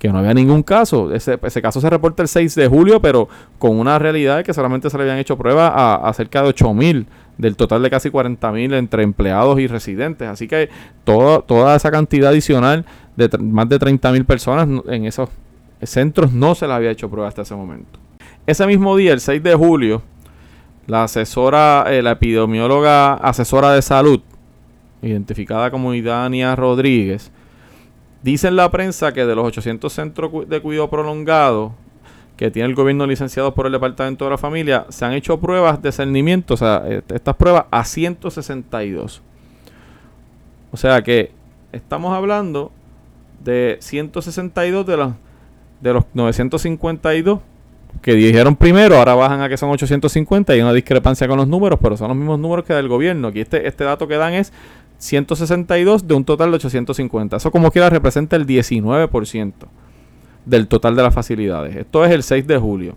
que 0.00 0.08
no 0.08 0.18
había 0.18 0.32
ningún 0.32 0.62
caso. 0.62 1.12
Ese, 1.12 1.38
caso 1.60 1.80
se 1.80 1.90
reporta 1.90 2.22
el 2.22 2.28
6 2.28 2.54
de 2.54 2.68
julio, 2.68 3.02
pero 3.02 3.28
con 3.58 3.78
una 3.78 3.98
realidad 3.98 4.38
de 4.38 4.44
que 4.44 4.54
solamente 4.54 4.88
se 4.88 4.96
le 4.96 5.02
habían 5.02 5.18
hecho 5.18 5.36
pruebas 5.36 5.72
a, 5.74 6.10
cerca 6.14 6.42
de 6.42 6.48
8 6.48 6.74
mil 6.74 7.06
del 7.36 7.54
total 7.54 7.82
de 7.82 7.90
casi 7.90 8.10
40 8.10 8.50
mil 8.52 8.72
entre 8.74 9.02
empleados 9.02 9.60
y 9.60 9.66
residentes. 9.66 10.26
Así 10.26 10.48
que 10.48 10.70
toda 11.04 11.76
esa 11.76 11.90
cantidad 11.90 12.30
adicional 12.30 12.86
de 13.16 13.28
más 13.38 13.68
de 13.68 13.78
30 13.78 14.12
mil 14.12 14.24
personas 14.24 14.66
en 14.88 15.04
esos 15.04 15.28
centros 15.82 16.32
no 16.32 16.54
se 16.54 16.66
le 16.66 16.72
había 16.72 16.90
hecho 16.90 17.10
prueba 17.10 17.28
hasta 17.28 17.42
ese 17.42 17.54
momento. 17.54 17.98
Ese 18.46 18.66
mismo 18.66 18.96
día, 18.96 19.12
el 19.12 19.20
6 19.20 19.42
de 19.42 19.54
julio, 19.54 20.02
la 20.86 21.04
asesora, 21.04 21.84
eh, 21.88 22.02
la 22.02 22.12
epidemióloga 22.12 23.14
asesora 23.14 23.72
de 23.72 23.82
salud, 23.82 24.20
identificada 25.02 25.70
como 25.70 25.94
Idania 25.94 26.54
Rodríguez, 26.56 27.30
dice 28.22 28.48
en 28.48 28.56
la 28.56 28.70
prensa 28.70 29.12
que 29.12 29.24
de 29.26 29.34
los 29.34 29.46
800 29.46 29.92
centros 29.92 30.48
de 30.48 30.60
cuidado 30.60 30.90
prolongado 30.90 31.74
que 32.36 32.50
tiene 32.50 32.68
el 32.68 32.74
gobierno 32.74 33.06
licenciado 33.06 33.54
por 33.54 33.66
el 33.66 33.72
Departamento 33.72 34.24
de 34.24 34.30
la 34.30 34.38
Familia, 34.38 34.86
se 34.88 35.04
han 35.04 35.12
hecho 35.12 35.38
pruebas 35.38 35.82
de 35.82 35.92
cernimiento, 35.92 36.54
o 36.54 36.56
sea, 36.56 36.82
estas 37.12 37.36
pruebas 37.36 37.66
a 37.70 37.84
162. 37.84 39.22
O 40.72 40.76
sea 40.76 41.02
que 41.02 41.32
estamos 41.72 42.14
hablando 42.14 42.72
de 43.44 43.76
162 43.80 44.86
de 44.86 44.96
los 44.96 45.12
de 45.80 45.94
los 45.94 46.04
952 46.14 47.40
que 48.02 48.14
dijeron 48.14 48.56
primero, 48.56 48.96
ahora 48.96 49.14
bajan 49.14 49.42
a 49.42 49.48
que 49.48 49.56
son 49.56 49.70
850. 49.70 50.52
Hay 50.52 50.60
una 50.60 50.72
discrepancia 50.72 51.26
con 51.28 51.36
los 51.36 51.48
números, 51.48 51.78
pero 51.82 51.96
son 51.96 52.08
los 52.08 52.16
mismos 52.16 52.38
números 52.38 52.64
que 52.64 52.72
del 52.72 52.88
gobierno. 52.88 53.28
Aquí 53.28 53.40
este, 53.40 53.66
este 53.66 53.84
dato 53.84 54.08
que 54.08 54.16
dan 54.16 54.32
es 54.34 54.52
162 55.00 56.06
de 56.06 56.14
un 56.14 56.24
total 56.24 56.50
de 56.50 56.56
850. 56.56 57.36
Eso 57.36 57.50
como 57.50 57.70
quiera 57.70 57.90
representa 57.90 58.36
el 58.36 58.46
19% 58.46 59.52
del 60.44 60.68
total 60.68 60.94
de 60.94 61.02
las 61.02 61.14
facilidades. 61.14 61.74
Esto 61.74 62.04
es 62.04 62.12
el 62.12 62.22
6 62.22 62.46
de 62.46 62.58
julio. 62.58 62.96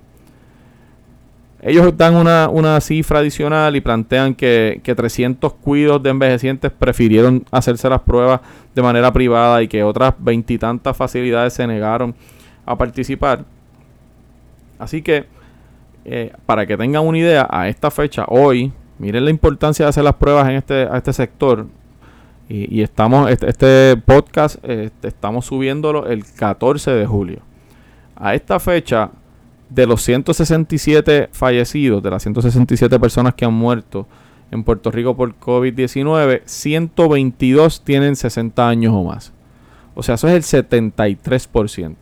Ellos 1.61 1.97
dan 1.97 2.15
una, 2.15 2.81
cifra 2.81 3.19
adicional 3.19 3.77
y 3.77 3.81
plantean 3.81 4.35
que, 4.35 4.81
que 4.83 4.93
300 4.93 5.53
cuidos 5.53 6.03
de 6.03 6.09
envejecientes 6.09 6.71
prefirieron 6.71 7.45
hacerse 7.51 7.87
las 7.87 8.01
pruebas 8.01 8.41
de 8.75 8.81
manera 8.81 9.13
privada 9.13 9.63
y 9.63 9.69
que 9.69 9.81
otras 9.81 10.13
veintitantas 10.19 10.97
facilidades 10.97 11.53
se 11.53 11.65
negaron 11.65 12.13
a 12.65 12.77
participar. 12.77 13.45
Así 14.77 15.01
que, 15.01 15.25
eh, 16.03 16.33
para 16.45 16.65
que 16.65 16.75
tengan 16.75 17.07
una 17.07 17.17
idea, 17.17 17.47
a 17.49 17.69
esta 17.69 17.89
fecha, 17.89 18.25
hoy, 18.27 18.73
miren 18.99 19.23
la 19.23 19.31
importancia 19.31 19.85
de 19.85 19.89
hacer 19.89 20.03
las 20.03 20.15
pruebas 20.15 20.49
en 20.49 20.55
este, 20.55 20.83
este 20.93 21.13
sector. 21.13 21.65
Y, 22.49 22.81
estamos, 22.81 23.29
este, 23.31 23.49
este 23.49 23.97
podcast, 24.05 24.57
este, 24.63 25.07
estamos 25.07 25.45
subiéndolo 25.45 26.07
el 26.07 26.25
14 26.25 26.91
de 26.91 27.05
julio. 27.05 27.39
A 28.15 28.35
esta 28.35 28.59
fecha, 28.59 29.11
de 29.69 29.87
los 29.87 30.03
167 30.03 31.29
fallecidos, 31.31 32.03
de 32.03 32.11
las 32.11 32.21
167 32.21 32.99
personas 32.99 33.33
que 33.33 33.45
han 33.45 33.53
muerto 33.53 34.07
en 34.51 34.63
Puerto 34.63 34.91
Rico 34.91 35.15
por 35.15 35.37
COVID-19, 35.39 36.41
122 36.45 37.83
tienen 37.83 38.15
60 38.15 38.67
años 38.67 38.93
o 38.93 39.03
más. 39.03 39.33
O 39.95 40.03
sea, 40.03 40.15
eso 40.15 40.27
es 40.27 40.53
el 40.53 40.69
73%. 40.69 41.95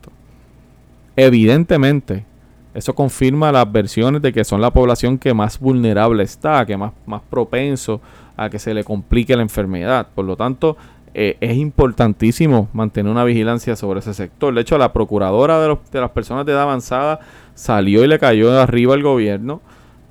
Evidentemente, 1.16 2.26
eso 2.74 2.94
confirma 2.94 3.52
las 3.52 3.72
versiones 3.72 4.22
de 4.22 4.34
que 4.34 4.44
son 4.44 4.60
la 4.60 4.72
población 4.72 5.18
que 5.18 5.34
más 5.34 5.60
vulnerable 5.60 6.24
está, 6.24 6.66
que 6.66 6.76
más, 6.76 6.92
más 7.06 7.22
propenso 7.30 8.02
a 8.38 8.50
que 8.50 8.60
se 8.60 8.74
le 8.74 8.84
complique 8.84 9.36
la 9.36 9.42
enfermedad. 9.42 10.08
Por 10.14 10.26
lo 10.26 10.36
tanto, 10.36 10.78
eh, 11.14 11.38
es 11.42 11.58
importantísimo 11.58 12.70
mantener 12.74 13.12
una 13.12 13.24
vigilancia 13.24 13.76
sobre 13.76 14.00
ese 14.00 14.14
sector. 14.14 14.54
De 14.54 14.62
hecho, 14.62 14.78
la 14.78 14.94
procuradora 14.94 15.60
de, 15.60 15.78
de 15.92 16.02
las 16.02 16.12
personas 16.12 16.46
de 16.46 16.54
edad 16.54 16.64
avanzada 16.64 17.20
salió 17.54 18.04
y 18.04 18.08
le 18.08 18.20
cayó 18.20 18.52
de 18.52 18.62
arriba 18.62 18.94
al 18.94 19.04
gobierno 19.04 19.62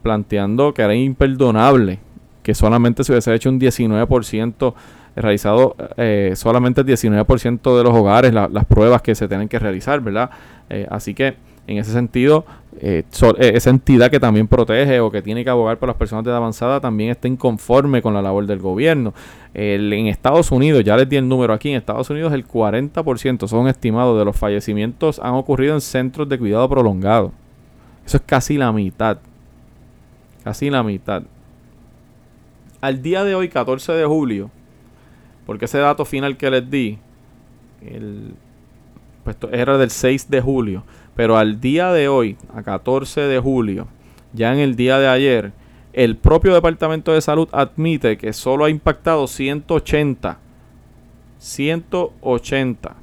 planteando 0.02 0.72
que 0.72 0.82
era 0.82 0.94
imperdonable 0.94 1.98
que 2.42 2.54
solamente 2.54 3.04
se 3.04 3.12
hubiese 3.12 3.34
hecho 3.34 3.50
un 3.50 3.60
19% 3.60 4.74
realizado 5.16 5.76
eh, 5.96 6.32
solamente 6.36 6.80
el 6.80 6.86
19% 6.86 7.76
de 7.76 7.84
los 7.84 7.94
hogares 7.94 8.32
las 8.32 8.64
pruebas 8.66 9.02
que 9.02 9.14
se 9.14 9.28
tienen 9.28 9.48
que 9.48 9.58
realizar, 9.58 10.00
¿verdad? 10.00 10.30
Eh, 10.68 10.86
así 10.90 11.14
que 11.14 11.36
en 11.70 11.78
ese 11.78 11.92
sentido, 11.92 12.44
eh, 12.80 13.04
esa 13.38 13.70
entidad 13.70 14.10
que 14.10 14.18
también 14.18 14.48
protege 14.48 14.98
o 15.00 15.10
que 15.10 15.22
tiene 15.22 15.44
que 15.44 15.50
abogar 15.50 15.78
por 15.78 15.88
las 15.88 15.96
personas 15.96 16.24
de 16.24 16.30
edad 16.30 16.38
avanzada 16.38 16.80
también 16.80 17.10
está 17.10 17.28
inconforme 17.28 18.02
con 18.02 18.12
la 18.12 18.20
labor 18.20 18.46
del 18.46 18.58
gobierno. 18.58 19.14
en 19.54 20.06
Estados 20.06 20.50
Unidos, 20.50 20.82
ya 20.84 20.96
les 20.96 21.08
di 21.08 21.16
el 21.16 21.28
número 21.28 21.52
aquí, 21.52 21.70
en 21.70 21.76
Estados 21.76 22.10
Unidos 22.10 22.32
el 22.32 22.46
40% 22.46 23.46
son 23.46 23.68
estimados 23.68 24.18
de 24.18 24.24
los 24.24 24.36
fallecimientos 24.36 25.20
han 25.20 25.34
ocurrido 25.34 25.74
en 25.74 25.80
centros 25.80 26.28
de 26.28 26.38
cuidado 26.38 26.68
prolongado. 26.68 27.32
Eso 28.04 28.16
es 28.16 28.22
casi 28.26 28.56
la 28.56 28.72
mitad. 28.72 29.18
Casi 30.42 30.70
la 30.70 30.82
mitad. 30.82 31.22
Al 32.80 33.02
día 33.02 33.24
de 33.24 33.34
hoy, 33.34 33.48
14 33.48 33.92
de 33.92 34.06
julio, 34.06 34.50
porque 35.46 35.66
ese 35.66 35.78
dato 35.78 36.04
final 36.04 36.36
que 36.36 36.50
les 36.50 36.70
di 36.70 36.98
el, 37.82 38.34
pues, 39.24 39.36
era 39.52 39.76
del 39.78 39.90
6 39.90 40.30
de 40.30 40.40
julio. 40.40 40.84
Pero 41.14 41.36
al 41.36 41.60
día 41.60 41.92
de 41.92 42.08
hoy, 42.08 42.36
a 42.54 42.62
14 42.62 43.22
de 43.22 43.38
julio, 43.38 43.88
ya 44.32 44.52
en 44.52 44.60
el 44.60 44.76
día 44.76 44.98
de 44.98 45.08
ayer, 45.08 45.52
el 45.92 46.16
propio 46.16 46.54
Departamento 46.54 47.12
de 47.12 47.20
Salud 47.20 47.48
admite 47.52 48.16
que 48.16 48.32
solo 48.32 48.64
ha 48.64 48.70
impactado 48.70 49.26
180, 49.26 50.38
180 51.38 52.94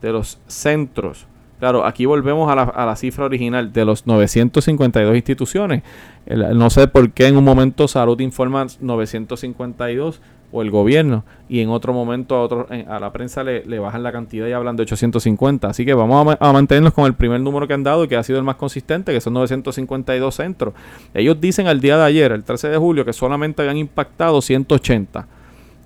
de 0.00 0.12
los 0.12 0.38
centros. 0.46 1.26
Claro, 1.58 1.86
aquí 1.86 2.06
volvemos 2.06 2.50
a 2.50 2.56
la, 2.56 2.62
a 2.62 2.84
la 2.84 2.96
cifra 2.96 3.24
original 3.24 3.72
de 3.72 3.84
los 3.84 4.06
952 4.06 5.14
instituciones. 5.14 5.82
no 6.26 6.70
sé 6.70 6.88
por 6.88 7.10
qué 7.12 7.28
en 7.28 7.36
un 7.36 7.44
momento 7.44 7.88
Salud 7.88 8.18
informa 8.20 8.66
952 8.80 10.20
o 10.52 10.62
el 10.62 10.70
gobierno 10.70 11.24
y 11.48 11.60
en 11.60 11.70
otro 11.70 11.92
momento 11.92 12.36
a, 12.36 12.42
otro, 12.42 12.68
a 12.70 13.00
la 13.00 13.12
prensa 13.12 13.42
le, 13.42 13.78
bajan 13.78 14.02
la 14.02 14.12
cantidad 14.12 14.46
y 14.46 14.52
hablan 14.52 14.76
de 14.76 14.82
850. 14.82 15.68
Así 15.68 15.86
que 15.86 15.94
vamos 15.94 16.36
a, 16.38 16.52
mantenernos 16.52 16.92
con 16.92 17.06
el 17.06 17.14
primer 17.14 17.40
número 17.40 17.66
que 17.66 17.74
han 17.74 17.82
dado 17.82 18.04
y 18.04 18.08
que 18.08 18.16
ha 18.16 18.22
sido 18.22 18.38
el 18.38 18.44
más 18.44 18.54
consistente, 18.56 19.12
que 19.12 19.20
son 19.20 19.32
952 19.34 20.34
centros. 20.34 20.74
Ellos 21.14 21.40
dicen 21.40 21.66
al 21.66 21.80
día 21.80 21.96
de 21.96 22.04
ayer, 22.04 22.30
el 22.32 22.44
13 22.44 22.68
de 22.68 22.76
julio, 22.76 23.04
que 23.04 23.12
solamente 23.12 23.62
habían 23.62 23.78
impactado 23.78 24.40
180 24.40 25.26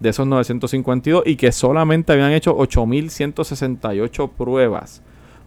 de 0.00 0.10
esos 0.10 0.26
952 0.26 1.22
y 1.26 1.36
que 1.36 1.52
solamente 1.52 2.12
habían 2.12 2.32
hecho 2.32 2.54
8.168 2.56 4.30
pruebas. 4.36 5.02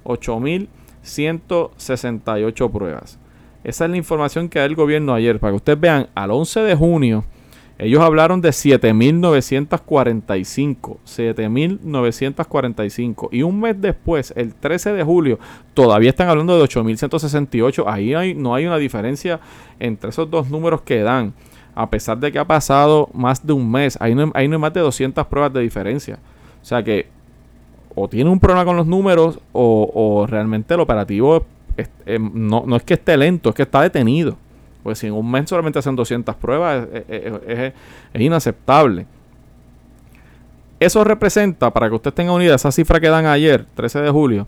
8.168 0.05 2.71
pruebas. 2.71 3.19
Esa 3.63 3.85
es 3.85 3.91
la 3.91 3.97
información 3.97 4.47
que 4.47 4.59
da 4.59 4.65
el 4.65 4.75
gobierno 4.75 5.13
ayer. 5.13 5.39
Para 5.39 5.51
que 5.51 5.57
ustedes 5.57 5.79
vean, 5.79 6.07
al 6.15 6.31
11 6.31 6.61
de 6.61 6.75
junio 6.75 7.25
ellos 7.79 8.01
hablaron 8.01 8.41
de 8.41 8.50
7.945. 8.50 10.98
7.945. 11.05 13.29
Y 13.31 13.43
un 13.43 13.62
mes 13.62 13.79
después, 13.79 14.33
el 14.36 14.53
13 14.53 14.91
de 14.91 15.03
julio, 15.03 15.39
todavía 15.74 16.09
están 16.09 16.27
hablando 16.27 16.57
de 16.57 16.63
8.168. 16.65 17.86
Ahí 17.88 18.36
no 18.36 18.53
hay 18.53 18.65
una 18.65 18.75
diferencia 18.77 19.39
entre 19.79 20.09
esos 20.09 20.29
dos 20.29 20.50
números 20.50 20.81
que 20.81 21.03
dan. 21.03 21.33
A 21.74 21.89
pesar 21.89 22.17
de 22.17 22.33
que 22.33 22.39
ha 22.39 22.45
pasado 22.45 23.07
más 23.13 23.48
de 23.48 23.53
un 23.53 23.71
mes, 23.71 23.98
ahí 24.01 24.13
no, 24.13 24.29
hay 24.33 24.50
más 24.50 24.74
de 24.74 24.81
200 24.81 25.25
pruebas 25.27 25.53
de 25.53 25.62
diferencia. 25.62 26.19
O 26.62 26.65
sea 26.65 26.83
que 26.83 27.07
o 27.95 28.09
tiene 28.09 28.29
un 28.29 28.41
problema 28.41 28.65
con 28.65 28.75
los 28.75 28.88
números 28.88 29.39
o, 29.53 30.27
realmente 30.29 30.74
el 30.74 30.81
operativo 30.81 31.45
no, 32.19 32.65
no 32.67 32.75
es 32.75 32.83
que 32.83 32.95
esté 32.95 33.15
lento, 33.15 33.48
es 33.50 33.55
que 33.55 33.63
está 33.63 33.81
detenido. 33.81 34.36
Pues 34.83 35.00
si 35.00 35.07
en 35.07 35.13
un 35.13 35.29
mes 35.29 35.50
solamente 35.50 35.79
hacen 35.79 35.95
200 35.95 36.36
pruebas, 36.36 36.88
es, 37.07 37.74
inaceptable. 38.13 39.05
Eso 40.79 41.03
representa, 41.03 41.71
para 41.71 41.89
que 41.89 41.95
usted 41.95 42.13
tenga 42.13 42.31
unida, 42.31 42.55
esa 42.55 42.71
cifra 42.71 43.01
que 43.01 43.09
dan 43.09 43.25
ayer, 43.25 43.65
13 43.75 44.00
de 44.00 44.09
julio, 44.12 44.48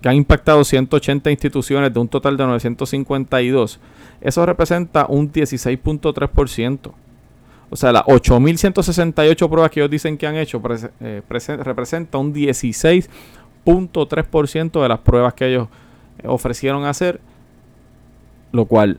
que 0.00 0.08
han 0.08 0.16
impactado 0.16 0.64
180 0.64 1.30
instituciones 1.30 1.92
de 1.92 2.00
un 2.00 2.08
total 2.08 2.38
de 2.38 2.46
952. 2.46 3.78
Eso 4.22 4.46
representa 4.46 5.04
un 5.06 5.30
16.3%. 5.30 6.92
O 7.68 7.76
sea, 7.76 7.92
las 7.92 8.04
8.168 8.04 9.50
pruebas 9.50 9.70
que 9.70 9.80
ellos 9.80 9.90
dicen 9.90 10.16
que 10.16 10.26
han 10.26 10.36
hecho 10.36 10.62
eh, 11.00 11.20
representa 11.62 12.16
un 12.16 12.32
16.3% 12.32 14.82
de 14.82 14.88
las 14.88 15.00
pruebas 15.00 15.34
que 15.34 15.48
ellos 15.48 15.68
ofrecieron 16.24 16.86
hacer, 16.86 17.20
lo 18.52 18.64
cual 18.64 18.98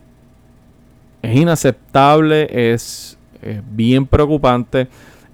es 1.32 1.36
inaceptable, 1.36 2.72
es, 2.72 3.17
bien 3.72 4.08
preocupante 4.08 4.88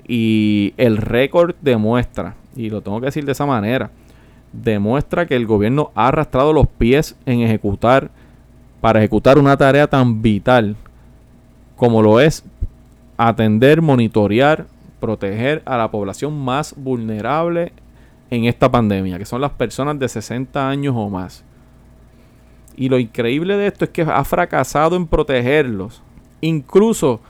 y 0.06 0.74
el 0.76 0.98
récord 0.98 1.56
demuestra, 1.62 2.36
y 2.56 2.70
lo 2.70 2.82
tengo 2.82 3.00
que 3.00 3.06
decir 3.06 3.24
de 3.24 3.32
esa 3.32 3.46
manera, 3.46 3.90
demuestra 4.52 5.26
que 5.26 5.36
el 5.36 5.46
gobierno 5.46 5.92
ha 5.96 6.10
arrastrado 6.10 6.52
los 6.52 6.68
pies 6.68 7.16
en 7.26 7.42
ejecutar, 7.42 8.10
para 8.82 9.00
ejecutar 9.00 9.38
una 9.38 9.56
tarea 9.56 9.88
tan 9.88 10.22
vital 10.22 10.76
como 11.76 12.02
lo 12.02 12.20
es 12.20 12.44
atender, 13.18 13.82
monitorear, 13.82 14.66
proteger 15.00 15.62
a 15.66 15.78
la 15.78 15.92
población 15.92 16.38
más 16.38 16.74
vulnerable 16.76 17.72
en 18.30 18.46
esta 18.46 18.70
pandemia, 18.70 19.18
que 19.18 19.26
son 19.26 19.42
las 19.42 19.52
personas 19.52 20.00
de 20.00 20.10
60 20.10 20.68
años 20.68 20.96
o 20.98 21.10
más. 21.10 21.44
Y 22.76 22.90
lo 22.90 23.00
increíble 23.00 23.58
de 23.58 23.68
esto 23.68 23.86
es 23.86 23.92
que 23.92 24.02
ha 24.02 24.24
fracasado 24.24 24.96
en 24.96 25.08
protegerlos. 25.08 26.02
Incluso 26.42 27.22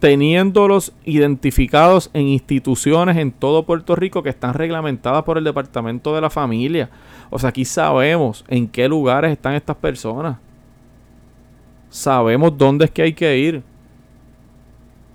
teniéndolos 0.00 0.92
identificados 1.04 2.10
en 2.12 2.28
instituciones 2.28 3.16
en 3.16 3.32
todo 3.32 3.64
Puerto 3.64 3.96
Rico 3.96 4.22
que 4.22 4.28
están 4.28 4.54
reglamentadas 4.54 5.24
por 5.24 5.38
el 5.38 5.44
Departamento 5.44 6.14
de 6.14 6.20
la 6.20 6.30
Familia. 6.30 6.88
O 7.30 7.38
sea, 7.38 7.50
aquí 7.50 7.64
sabemos 7.64 8.44
en 8.48 8.68
qué 8.68 8.88
lugares 8.88 9.32
están 9.32 9.54
estas 9.54 9.76
personas. 9.76 10.38
Sabemos 11.90 12.56
dónde 12.56 12.84
es 12.84 12.90
que 12.90 13.02
hay 13.02 13.12
que 13.12 13.36
ir. 13.38 13.62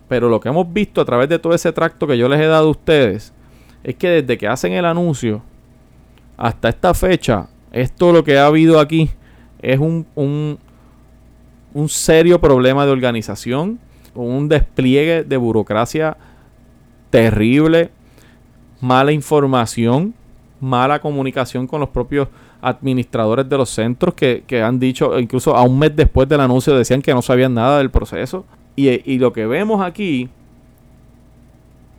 Pero 0.09 0.27
lo 0.27 0.39
que 0.39 0.49
hemos 0.49 0.71
visto 0.71 0.99
a 0.99 1.05
través 1.05 1.29
de 1.29 1.39
todo 1.39 1.53
ese 1.53 1.71
tracto 1.71 2.05
que 2.05 2.17
yo 2.17 2.27
les 2.27 2.41
he 2.41 2.45
dado 2.45 2.67
a 2.67 2.71
ustedes 2.71 3.33
es 3.83 3.95
que 3.95 4.09
desde 4.09 4.37
que 4.37 4.47
hacen 4.47 4.73
el 4.73 4.85
anuncio 4.85 5.41
hasta 6.35 6.69
esta 6.69 6.93
fecha, 6.93 7.47
esto 7.71 8.11
lo 8.11 8.23
que 8.23 8.37
ha 8.37 8.47
habido 8.47 8.79
aquí 8.79 9.09
es 9.63 9.79
un, 9.79 10.05
un, 11.73 11.89
serio 11.89 12.39
problema 12.39 12.85
de 12.85 12.91
organización, 12.91 13.79
un 14.13 14.49
despliegue 14.49 15.23
de 15.23 15.37
burocracia 15.37 16.17
terrible, 17.09 17.89
mala 18.81 19.13
información, 19.13 20.13
mala 20.59 20.99
comunicación 20.99 21.65
con 21.65 21.79
los 21.79 21.89
propios 21.89 22.27
administradores 22.61 23.47
de 23.47 23.57
los 23.57 23.69
centros 23.69 24.13
que, 24.13 24.63
han 24.63 24.79
dicho, 24.79 25.17
incluso 25.17 25.55
a 25.55 25.63
un 25.63 25.79
mes 25.79 25.95
después 25.95 26.27
del 26.27 26.41
anuncio 26.41 26.75
decían 26.77 27.01
que 27.01 27.13
no 27.13 27.21
sabían 27.21 27.53
nada 27.53 27.77
del 27.77 27.89
proceso. 27.89 28.45
Y, 28.75 28.89
y, 29.09 29.19
lo 29.19 29.31
que 29.33 29.45
vemos 29.45 29.81
aquí 29.81 30.29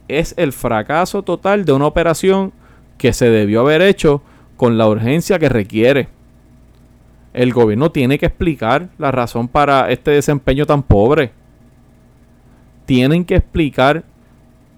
es 0.08 0.34
el 0.36 0.52
fracaso 0.52 1.22
total 1.22 1.64
de 1.64 1.72
una 1.72 1.86
operación 1.86 2.52
que 2.98 3.12
se 3.12 3.30
debió 3.30 3.60
haber 3.60 3.80
hecho 3.80 4.22
con 4.56 4.76
la 4.76 4.88
urgencia 4.88 5.38
que 5.38 5.48
requiere 5.48 6.08
el 7.34 7.52
gobierno 7.52 7.90
tiene 7.90 8.18
que 8.18 8.26
explicar 8.26 8.88
la 8.96 9.10
razón 9.10 9.48
para 9.48 9.90
este 9.90 10.12
desempeño 10.12 10.64
tan 10.64 10.82
pobre. 10.82 11.32
Tienen 12.86 13.24
que 13.24 13.34
explicar 13.34 14.04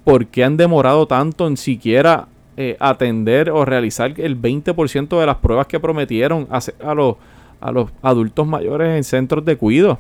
por 0.04 0.26
qué 0.26 0.42
han 0.42 0.56
demorado 0.56 1.06
tanto 1.06 1.46
en 1.46 1.56
siquiera 1.56 2.28
eh, 2.56 2.76
atender 2.80 3.50
o 3.50 3.64
realizar 3.66 4.18
el 4.18 4.40
20% 4.40 5.20
de 5.20 5.26
las 5.26 5.36
pruebas 5.36 5.66
que 5.66 5.78
prometieron 5.78 6.48
a, 6.50 6.94
los, 6.94 7.16
a 7.60 7.70
los 7.72 7.90
adultos 8.00 8.46
mayores 8.46 8.96
en 8.96 9.04
centros 9.04 9.44
de 9.44 9.56
cuidado. 9.56 9.98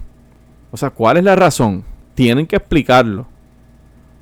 O 0.70 0.78
sea, 0.78 0.88
¿cuál 0.90 1.18
es 1.18 1.24
la 1.24 1.36
razón? 1.36 1.84
Tienen 2.14 2.46
que 2.46 2.56
explicarlo. 2.56 3.26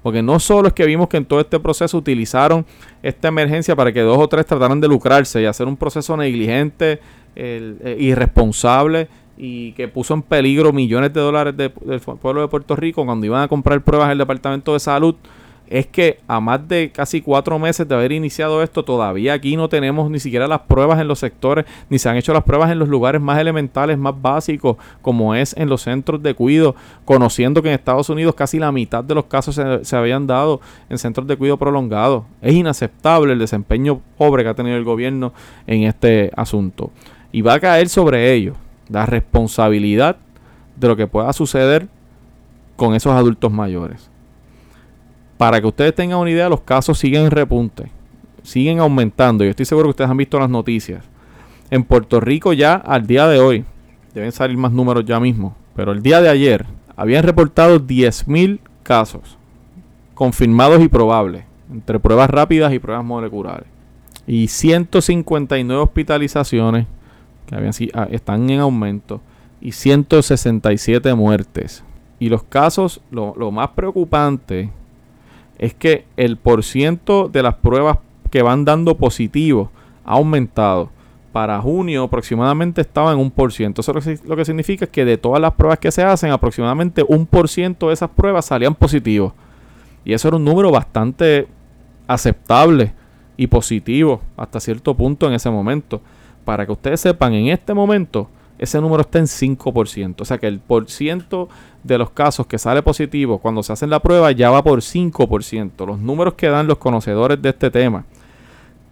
Porque 0.04 0.22
no 0.22 0.38
solo 0.38 0.68
es 0.68 0.74
que 0.74 0.84
vimos 0.84 1.08
que 1.08 1.16
en 1.16 1.24
todo 1.24 1.40
este 1.40 1.58
proceso 1.58 1.96
utilizaron 1.96 2.66
esta 3.02 3.28
emergencia 3.28 3.74
para 3.74 3.90
que 3.90 4.02
dos 4.02 4.18
o 4.18 4.28
tres 4.28 4.44
trataran 4.44 4.78
de 4.78 4.86
lucrarse 4.86 5.40
y 5.40 5.46
hacer 5.46 5.66
un 5.66 5.78
proceso 5.78 6.14
negligente, 6.14 7.00
eh, 7.34 7.96
irresponsable 7.98 9.08
y 9.38 9.72
que 9.72 9.88
puso 9.88 10.12
en 10.12 10.20
peligro 10.20 10.74
millones 10.74 11.10
de 11.14 11.20
dólares 11.22 11.56
del 11.56 11.70
pueblo 11.70 12.42
de 12.42 12.48
Puerto 12.48 12.76
Rico 12.76 13.06
cuando 13.06 13.24
iban 13.24 13.44
a 13.44 13.48
comprar 13.48 13.80
pruebas 13.80 14.12
el 14.12 14.18
Departamento 14.18 14.74
de 14.74 14.80
Salud, 14.80 15.14
es 15.74 15.88
que 15.88 16.20
a 16.28 16.38
más 16.38 16.68
de 16.68 16.92
casi 16.92 17.20
cuatro 17.20 17.58
meses 17.58 17.88
de 17.88 17.96
haber 17.96 18.12
iniciado 18.12 18.62
esto, 18.62 18.84
todavía 18.84 19.32
aquí 19.32 19.56
no 19.56 19.68
tenemos 19.68 20.08
ni 20.08 20.20
siquiera 20.20 20.46
las 20.46 20.60
pruebas 20.60 21.00
en 21.00 21.08
los 21.08 21.18
sectores, 21.18 21.64
ni 21.90 21.98
se 21.98 22.08
han 22.08 22.16
hecho 22.16 22.32
las 22.32 22.44
pruebas 22.44 22.70
en 22.70 22.78
los 22.78 22.88
lugares 22.88 23.20
más 23.20 23.40
elementales, 23.40 23.98
más 23.98 24.14
básicos, 24.22 24.76
como 25.02 25.34
es 25.34 25.52
en 25.56 25.68
los 25.68 25.82
centros 25.82 26.22
de 26.22 26.34
cuidado, 26.34 26.76
conociendo 27.04 27.60
que 27.60 27.70
en 27.70 27.74
Estados 27.74 28.08
Unidos 28.08 28.36
casi 28.36 28.60
la 28.60 28.70
mitad 28.70 29.02
de 29.02 29.16
los 29.16 29.24
casos 29.24 29.56
se, 29.56 29.84
se 29.84 29.96
habían 29.96 30.28
dado 30.28 30.60
en 30.88 30.96
centros 30.96 31.26
de 31.26 31.36
cuidado 31.36 31.58
prolongado. 31.58 32.24
Es 32.40 32.54
inaceptable 32.54 33.32
el 33.32 33.40
desempeño 33.40 34.00
pobre 34.16 34.44
que 34.44 34.50
ha 34.50 34.54
tenido 34.54 34.76
el 34.76 34.84
gobierno 34.84 35.32
en 35.66 35.82
este 35.82 36.30
asunto 36.36 36.92
y 37.32 37.42
va 37.42 37.54
a 37.54 37.60
caer 37.60 37.88
sobre 37.88 38.32
ellos 38.32 38.56
la 38.88 39.06
responsabilidad 39.06 40.18
de 40.76 40.86
lo 40.86 40.94
que 40.94 41.08
pueda 41.08 41.32
suceder 41.32 41.88
con 42.76 42.94
esos 42.94 43.12
adultos 43.12 43.50
mayores. 43.50 44.13
Para 45.36 45.60
que 45.60 45.66
ustedes 45.66 45.94
tengan 45.94 46.18
una 46.18 46.30
idea, 46.30 46.48
los 46.48 46.60
casos 46.60 46.98
siguen 46.98 47.24
en 47.24 47.30
repunte, 47.30 47.90
siguen 48.42 48.78
aumentando. 48.78 49.44
Yo 49.44 49.50
estoy 49.50 49.66
seguro 49.66 49.86
que 49.86 49.90
ustedes 49.90 50.10
han 50.10 50.16
visto 50.16 50.38
las 50.38 50.50
noticias. 50.50 51.04
En 51.70 51.82
Puerto 51.82 52.20
Rico 52.20 52.52
ya 52.52 52.74
al 52.74 53.06
día 53.06 53.26
de 53.26 53.40
hoy, 53.40 53.64
deben 54.14 54.32
salir 54.32 54.56
más 54.56 54.72
números 54.72 55.04
ya 55.04 55.18
mismo, 55.18 55.56
pero 55.74 55.92
el 55.92 56.02
día 56.02 56.20
de 56.20 56.28
ayer 56.28 56.66
habían 56.96 57.24
reportado 57.24 57.80
10.000 57.80 58.60
casos 58.82 59.36
confirmados 60.14 60.80
y 60.82 60.88
probables, 60.88 61.44
entre 61.72 61.98
pruebas 61.98 62.30
rápidas 62.30 62.72
y 62.72 62.78
pruebas 62.78 63.04
moleculares. 63.04 63.66
Y 64.26 64.48
159 64.48 65.82
hospitalizaciones 65.82 66.86
que 67.46 67.56
habían, 67.56 67.72
ah, 67.94 68.06
están 68.10 68.48
en 68.48 68.60
aumento, 68.60 69.20
y 69.60 69.72
167 69.72 71.12
muertes. 71.14 71.82
Y 72.18 72.28
los 72.28 72.44
casos, 72.44 73.00
lo, 73.10 73.34
lo 73.36 73.50
más 73.50 73.70
preocupante 73.70 74.70
es 75.64 75.72
que 75.72 76.04
el 76.18 76.36
porciento 76.36 77.28
de 77.28 77.42
las 77.42 77.54
pruebas 77.54 77.96
que 78.30 78.42
van 78.42 78.66
dando 78.66 78.96
positivo 78.96 79.70
ha 80.04 80.12
aumentado. 80.12 80.90
Para 81.32 81.58
junio 81.60 82.04
aproximadamente 82.04 82.82
estaba 82.82 83.12
en 83.12 83.18
un 83.18 83.30
por 83.30 83.50
ciento. 83.50 83.80
Eso 83.80 83.94
lo 84.26 84.36
que 84.36 84.44
significa 84.44 84.84
es 84.84 84.90
que 84.90 85.06
de 85.06 85.16
todas 85.16 85.40
las 85.40 85.54
pruebas 85.54 85.78
que 85.78 85.90
se 85.90 86.02
hacen, 86.02 86.30
aproximadamente 86.30 87.02
un 87.08 87.24
por 87.24 87.48
ciento 87.48 87.88
de 87.88 87.94
esas 87.94 88.10
pruebas 88.10 88.44
salían 88.44 88.74
positivos. 88.74 89.32
Y 90.04 90.12
eso 90.12 90.28
era 90.28 90.36
un 90.36 90.44
número 90.44 90.70
bastante 90.70 91.48
aceptable 92.06 92.92
y 93.38 93.46
positivo 93.46 94.20
hasta 94.36 94.60
cierto 94.60 94.94
punto 94.94 95.26
en 95.26 95.32
ese 95.32 95.48
momento 95.48 96.02
para 96.44 96.66
que 96.66 96.72
ustedes 96.72 97.00
sepan, 97.00 97.32
en 97.32 97.48
este 97.48 97.72
momento 97.72 98.28
ese 98.58 98.80
número 98.80 99.02
está 99.02 99.18
en 99.18 99.26
5%. 99.26 100.20
O 100.20 100.24
sea 100.24 100.38
que 100.38 100.46
el 100.46 100.60
por 100.60 100.88
ciento 100.88 101.48
de 101.82 101.98
los 101.98 102.10
casos 102.10 102.46
que 102.46 102.58
sale 102.58 102.82
positivo 102.82 103.38
cuando 103.38 103.62
se 103.62 103.72
hacen 103.72 103.90
la 103.90 104.00
prueba 104.00 104.30
ya 104.32 104.50
va 104.50 104.62
por 104.62 104.80
5%. 104.80 105.86
Los 105.86 105.98
números 105.98 106.34
que 106.34 106.48
dan 106.48 106.66
los 106.66 106.78
conocedores 106.78 107.40
de 107.40 107.50
este 107.50 107.70
tema 107.70 108.04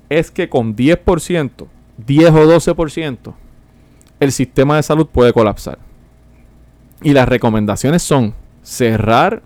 es 0.08 0.30
que 0.30 0.48
con 0.48 0.76
10%, 0.76 1.66
10 2.06 2.30
o 2.30 2.60
12%, 2.60 3.34
el 4.20 4.32
sistema 4.32 4.76
de 4.76 4.82
salud 4.82 5.06
puede 5.06 5.32
colapsar. 5.32 5.78
Y 7.02 7.12
las 7.12 7.28
recomendaciones 7.28 8.02
son 8.02 8.34
cerrar, 8.62 9.42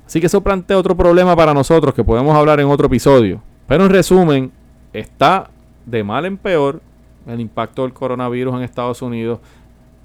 Así 0.07 0.19
que 0.19 0.29
eso 0.29 0.41
plantea 0.41 0.79
otro 0.79 0.97
problema 0.97 1.37
para 1.37 1.53
nosotros 1.53 1.93
que 1.93 2.03
podemos 2.03 2.35
hablar 2.35 2.59
en 2.59 2.69
otro 2.69 2.87
episodio. 2.87 3.43
Pero 3.67 3.85
en 3.85 3.91
resumen, 3.91 4.53
está 4.93 5.51
de 5.87 6.05
mal 6.05 6.27
en 6.27 6.37
peor 6.37 6.81
el 7.27 7.41
impacto 7.41 7.83
del 7.83 7.93
coronavirus 7.93 8.55
en 8.55 8.63
Estados 8.63 9.03
Unidos. 9.03 9.41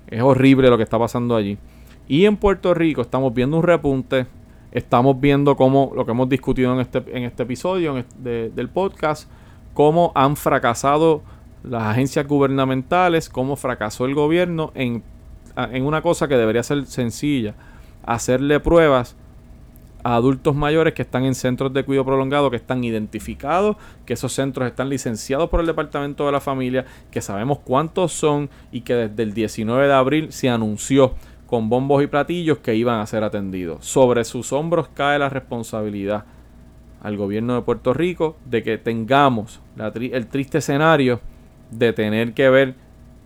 Es 0.07 0.21
horrible 0.21 0.69
lo 0.69 0.77
que 0.77 0.83
está 0.83 0.99
pasando 0.99 1.35
allí. 1.35 1.57
Y 2.07 2.25
en 2.25 2.37
Puerto 2.37 2.73
Rico 2.73 3.01
estamos 3.01 3.33
viendo 3.33 3.57
un 3.57 3.63
repunte. 3.63 4.27
Estamos 4.71 5.19
viendo 5.19 5.55
cómo 5.55 5.91
lo 5.95 6.05
que 6.05 6.11
hemos 6.11 6.29
discutido 6.29 6.73
en 6.73 6.79
este, 6.79 7.03
en 7.15 7.23
este 7.23 7.43
episodio 7.43 8.03
del 8.19 8.69
podcast, 8.69 9.29
cómo 9.73 10.11
han 10.13 10.35
fracasado 10.35 11.21
las 11.63 11.83
agencias 11.83 12.27
gubernamentales, 12.27 13.29
cómo 13.29 13.55
fracasó 13.55 14.05
el 14.05 14.13
gobierno 14.13 14.71
en, 14.75 15.03
en 15.55 15.83
una 15.83 16.01
cosa 16.01 16.27
que 16.27 16.35
debería 16.35 16.63
ser 16.63 16.85
sencilla, 16.85 17.55
hacerle 18.05 18.59
pruebas 18.59 19.15
adultos 20.15 20.55
mayores 20.55 20.93
que 20.93 21.01
están 21.01 21.25
en 21.25 21.35
centros 21.35 21.73
de 21.73 21.83
cuidado 21.83 22.05
prolongado, 22.05 22.49
que 22.49 22.55
están 22.55 22.83
identificados, 22.83 23.75
que 24.05 24.13
esos 24.13 24.31
centros 24.31 24.67
están 24.67 24.89
licenciados 24.89 25.49
por 25.49 25.59
el 25.59 25.65
Departamento 25.65 26.25
de 26.25 26.31
la 26.31 26.39
Familia, 26.39 26.85
que 27.11 27.21
sabemos 27.21 27.59
cuántos 27.59 28.13
son 28.13 28.49
y 28.71 28.81
que 28.81 28.93
desde 28.93 29.23
el 29.23 29.33
19 29.33 29.87
de 29.87 29.93
abril 29.93 30.31
se 30.31 30.49
anunció 30.49 31.13
con 31.45 31.69
bombos 31.69 32.03
y 32.03 32.07
platillos 32.07 32.59
que 32.59 32.75
iban 32.75 32.99
a 32.99 33.05
ser 33.05 33.23
atendidos. 33.23 33.85
Sobre 33.85 34.23
sus 34.23 34.53
hombros 34.53 34.87
cae 34.93 35.19
la 35.19 35.29
responsabilidad 35.29 36.25
al 37.01 37.17
gobierno 37.17 37.55
de 37.55 37.61
Puerto 37.61 37.93
Rico 37.93 38.37
de 38.45 38.63
que 38.63 38.77
tengamos 38.77 39.59
el 39.77 40.27
triste 40.27 40.59
escenario 40.59 41.19
de 41.71 41.93
tener 41.93 42.33
que 42.33 42.49
ver 42.49 42.75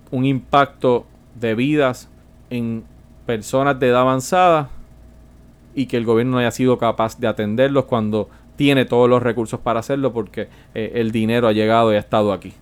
un 0.10 0.26
impacto 0.26 1.06
de 1.40 1.56
vidas 1.56 2.10
en 2.50 2.84
personas 3.26 3.80
de 3.80 3.90
edad 3.90 4.02
avanzada 4.02 4.70
y 5.76 5.86
que 5.86 5.98
el 5.98 6.06
gobierno 6.06 6.34
no 6.34 6.38
haya 6.40 6.52
sido 6.52 6.78
capaz 6.78 7.20
de 7.20 7.28
atenderlos 7.28 7.86
cuando 7.86 8.30
tiene 8.56 8.86
todos 8.86 9.10
los 9.10 9.24
recursos 9.24 9.60
para 9.60 9.80
hacerlo 9.80 10.14
porque 10.14 10.48
eh, 10.74 10.92
el 10.96 11.12
dinero 11.12 11.48
ha 11.48 11.52
llegado 11.52 11.92
y 11.92 11.96
ha 11.96 12.00
estado 12.00 12.34
aquí. 12.34 12.54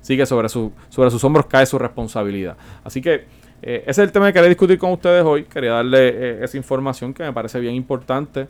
Así 0.00 0.16
que 0.16 0.26
sobre, 0.26 0.48
su, 0.48 0.72
sobre 0.88 1.10
sus 1.10 1.22
hombros 1.24 1.46
cae 1.46 1.66
su 1.66 1.78
responsabilidad. 1.78 2.56
Así 2.84 3.00
que 3.00 3.24
eh, 3.62 3.82
ese 3.82 3.90
es 3.90 3.98
el 3.98 4.12
tema 4.12 4.26
que 4.26 4.34
quería 4.34 4.48
discutir 4.48 4.78
con 4.78 4.92
ustedes 4.92 5.24
hoy. 5.24 5.44
Quería 5.44 5.72
darle 5.72 6.08
eh, 6.08 6.44
esa 6.44 6.56
información 6.56 7.12
que 7.12 7.22
me 7.22 7.32
parece 7.32 7.60
bien 7.60 7.74
importante. 7.74 8.48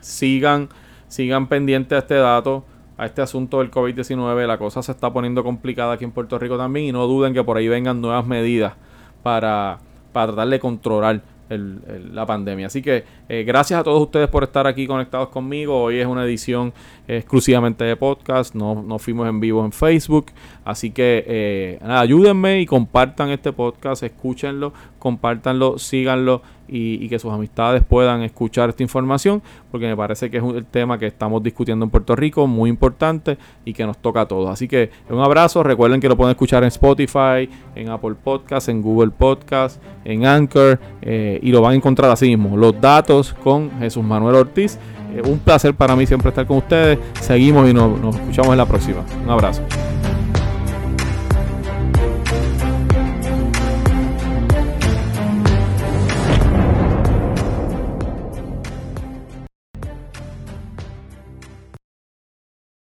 Sigan, 0.00 0.68
sigan 1.08 1.46
pendientes 1.46 1.96
a 1.96 1.98
este 2.00 2.14
dato, 2.16 2.64
a 2.98 3.06
este 3.06 3.22
asunto 3.22 3.60
del 3.60 3.70
COVID-19. 3.70 4.46
La 4.46 4.58
cosa 4.58 4.82
se 4.82 4.92
está 4.92 5.12
poniendo 5.12 5.42
complicada 5.42 5.94
aquí 5.94 6.04
en 6.04 6.12
Puerto 6.12 6.38
Rico 6.38 6.58
también 6.58 6.86
y 6.86 6.92
no 6.92 7.06
duden 7.06 7.32
que 7.32 7.42
por 7.42 7.56
ahí 7.56 7.68
vengan 7.68 8.00
nuevas 8.00 8.26
medidas 8.26 8.74
para, 9.22 9.78
para 10.12 10.26
tratar 10.28 10.48
de 10.48 10.60
controlar 10.60 11.22
la 11.58 12.26
pandemia. 12.26 12.66
Así 12.66 12.82
que 12.82 13.04
eh, 13.28 13.44
gracias 13.44 13.80
a 13.80 13.84
todos 13.84 14.02
ustedes 14.02 14.28
por 14.28 14.44
estar 14.44 14.66
aquí 14.66 14.86
conectados 14.86 15.28
conmigo. 15.28 15.82
Hoy 15.82 15.98
es 15.98 16.06
una 16.06 16.24
edición 16.24 16.72
exclusivamente 17.08 17.84
de 17.84 17.96
podcast. 17.96 18.54
No, 18.54 18.82
no 18.82 18.98
fuimos 18.98 19.28
en 19.28 19.40
vivo 19.40 19.64
en 19.64 19.72
Facebook. 19.72 20.26
Así 20.64 20.90
que 20.90 21.24
eh, 21.26 21.78
ayúdenme 21.82 22.60
y 22.60 22.66
compartan 22.66 23.30
este 23.30 23.52
podcast. 23.52 24.02
Escúchenlo, 24.02 24.72
compártanlo, 24.98 25.78
síganlo 25.78 26.42
y, 26.72 27.08
que 27.08 27.18
sus 27.18 27.30
amistades 27.30 27.82
puedan 27.86 28.22
escuchar 28.22 28.70
esta 28.70 28.82
información, 28.82 29.42
porque 29.70 29.86
me 29.86 29.96
parece 29.96 30.30
que 30.30 30.38
es 30.38 30.42
un, 30.42 30.56
el 30.56 30.64
tema 30.64 30.98
que 30.98 31.06
estamos 31.06 31.42
discutiendo 31.42 31.84
en 31.84 31.90
Puerto 31.90 32.16
Rico, 32.16 32.46
muy 32.46 32.70
importante 32.70 33.36
y 33.64 33.72
que 33.72 33.84
nos 33.84 33.98
toca 33.98 34.22
a 34.22 34.26
todos. 34.26 34.48
Así 34.48 34.66
que 34.66 34.90
un 35.10 35.20
abrazo, 35.20 35.62
recuerden 35.62 36.00
que 36.00 36.08
lo 36.08 36.16
pueden 36.16 36.30
escuchar 36.30 36.62
en 36.62 36.68
Spotify, 36.68 37.48
en 37.74 37.90
Apple 37.90 38.14
Podcast, 38.22 38.68
en 38.68 38.80
Google 38.80 39.10
Podcast, 39.10 39.82
en 40.04 40.24
Anchor 40.24 40.80
eh, 41.02 41.38
y 41.42 41.50
lo 41.50 41.60
van 41.60 41.72
a 41.72 41.76
encontrar 41.76 42.10
así 42.10 42.26
mismo. 42.28 42.56
Los 42.56 42.80
datos 42.80 43.34
con 43.34 43.70
Jesús 43.78 44.02
Manuel 44.02 44.36
Ortiz. 44.36 44.78
Eh, 45.14 45.22
un 45.24 45.38
placer 45.38 45.74
para 45.74 45.94
mí 45.94 46.06
siempre 46.06 46.30
estar 46.30 46.46
con 46.46 46.58
ustedes. 46.58 46.98
Seguimos 47.20 47.68
y 47.68 47.74
nos 47.74 48.16
escuchamos 48.16 48.52
en 48.52 48.58
la 48.58 48.66
próxima. 48.66 49.04
Un 49.22 49.30
abrazo. 49.30 49.62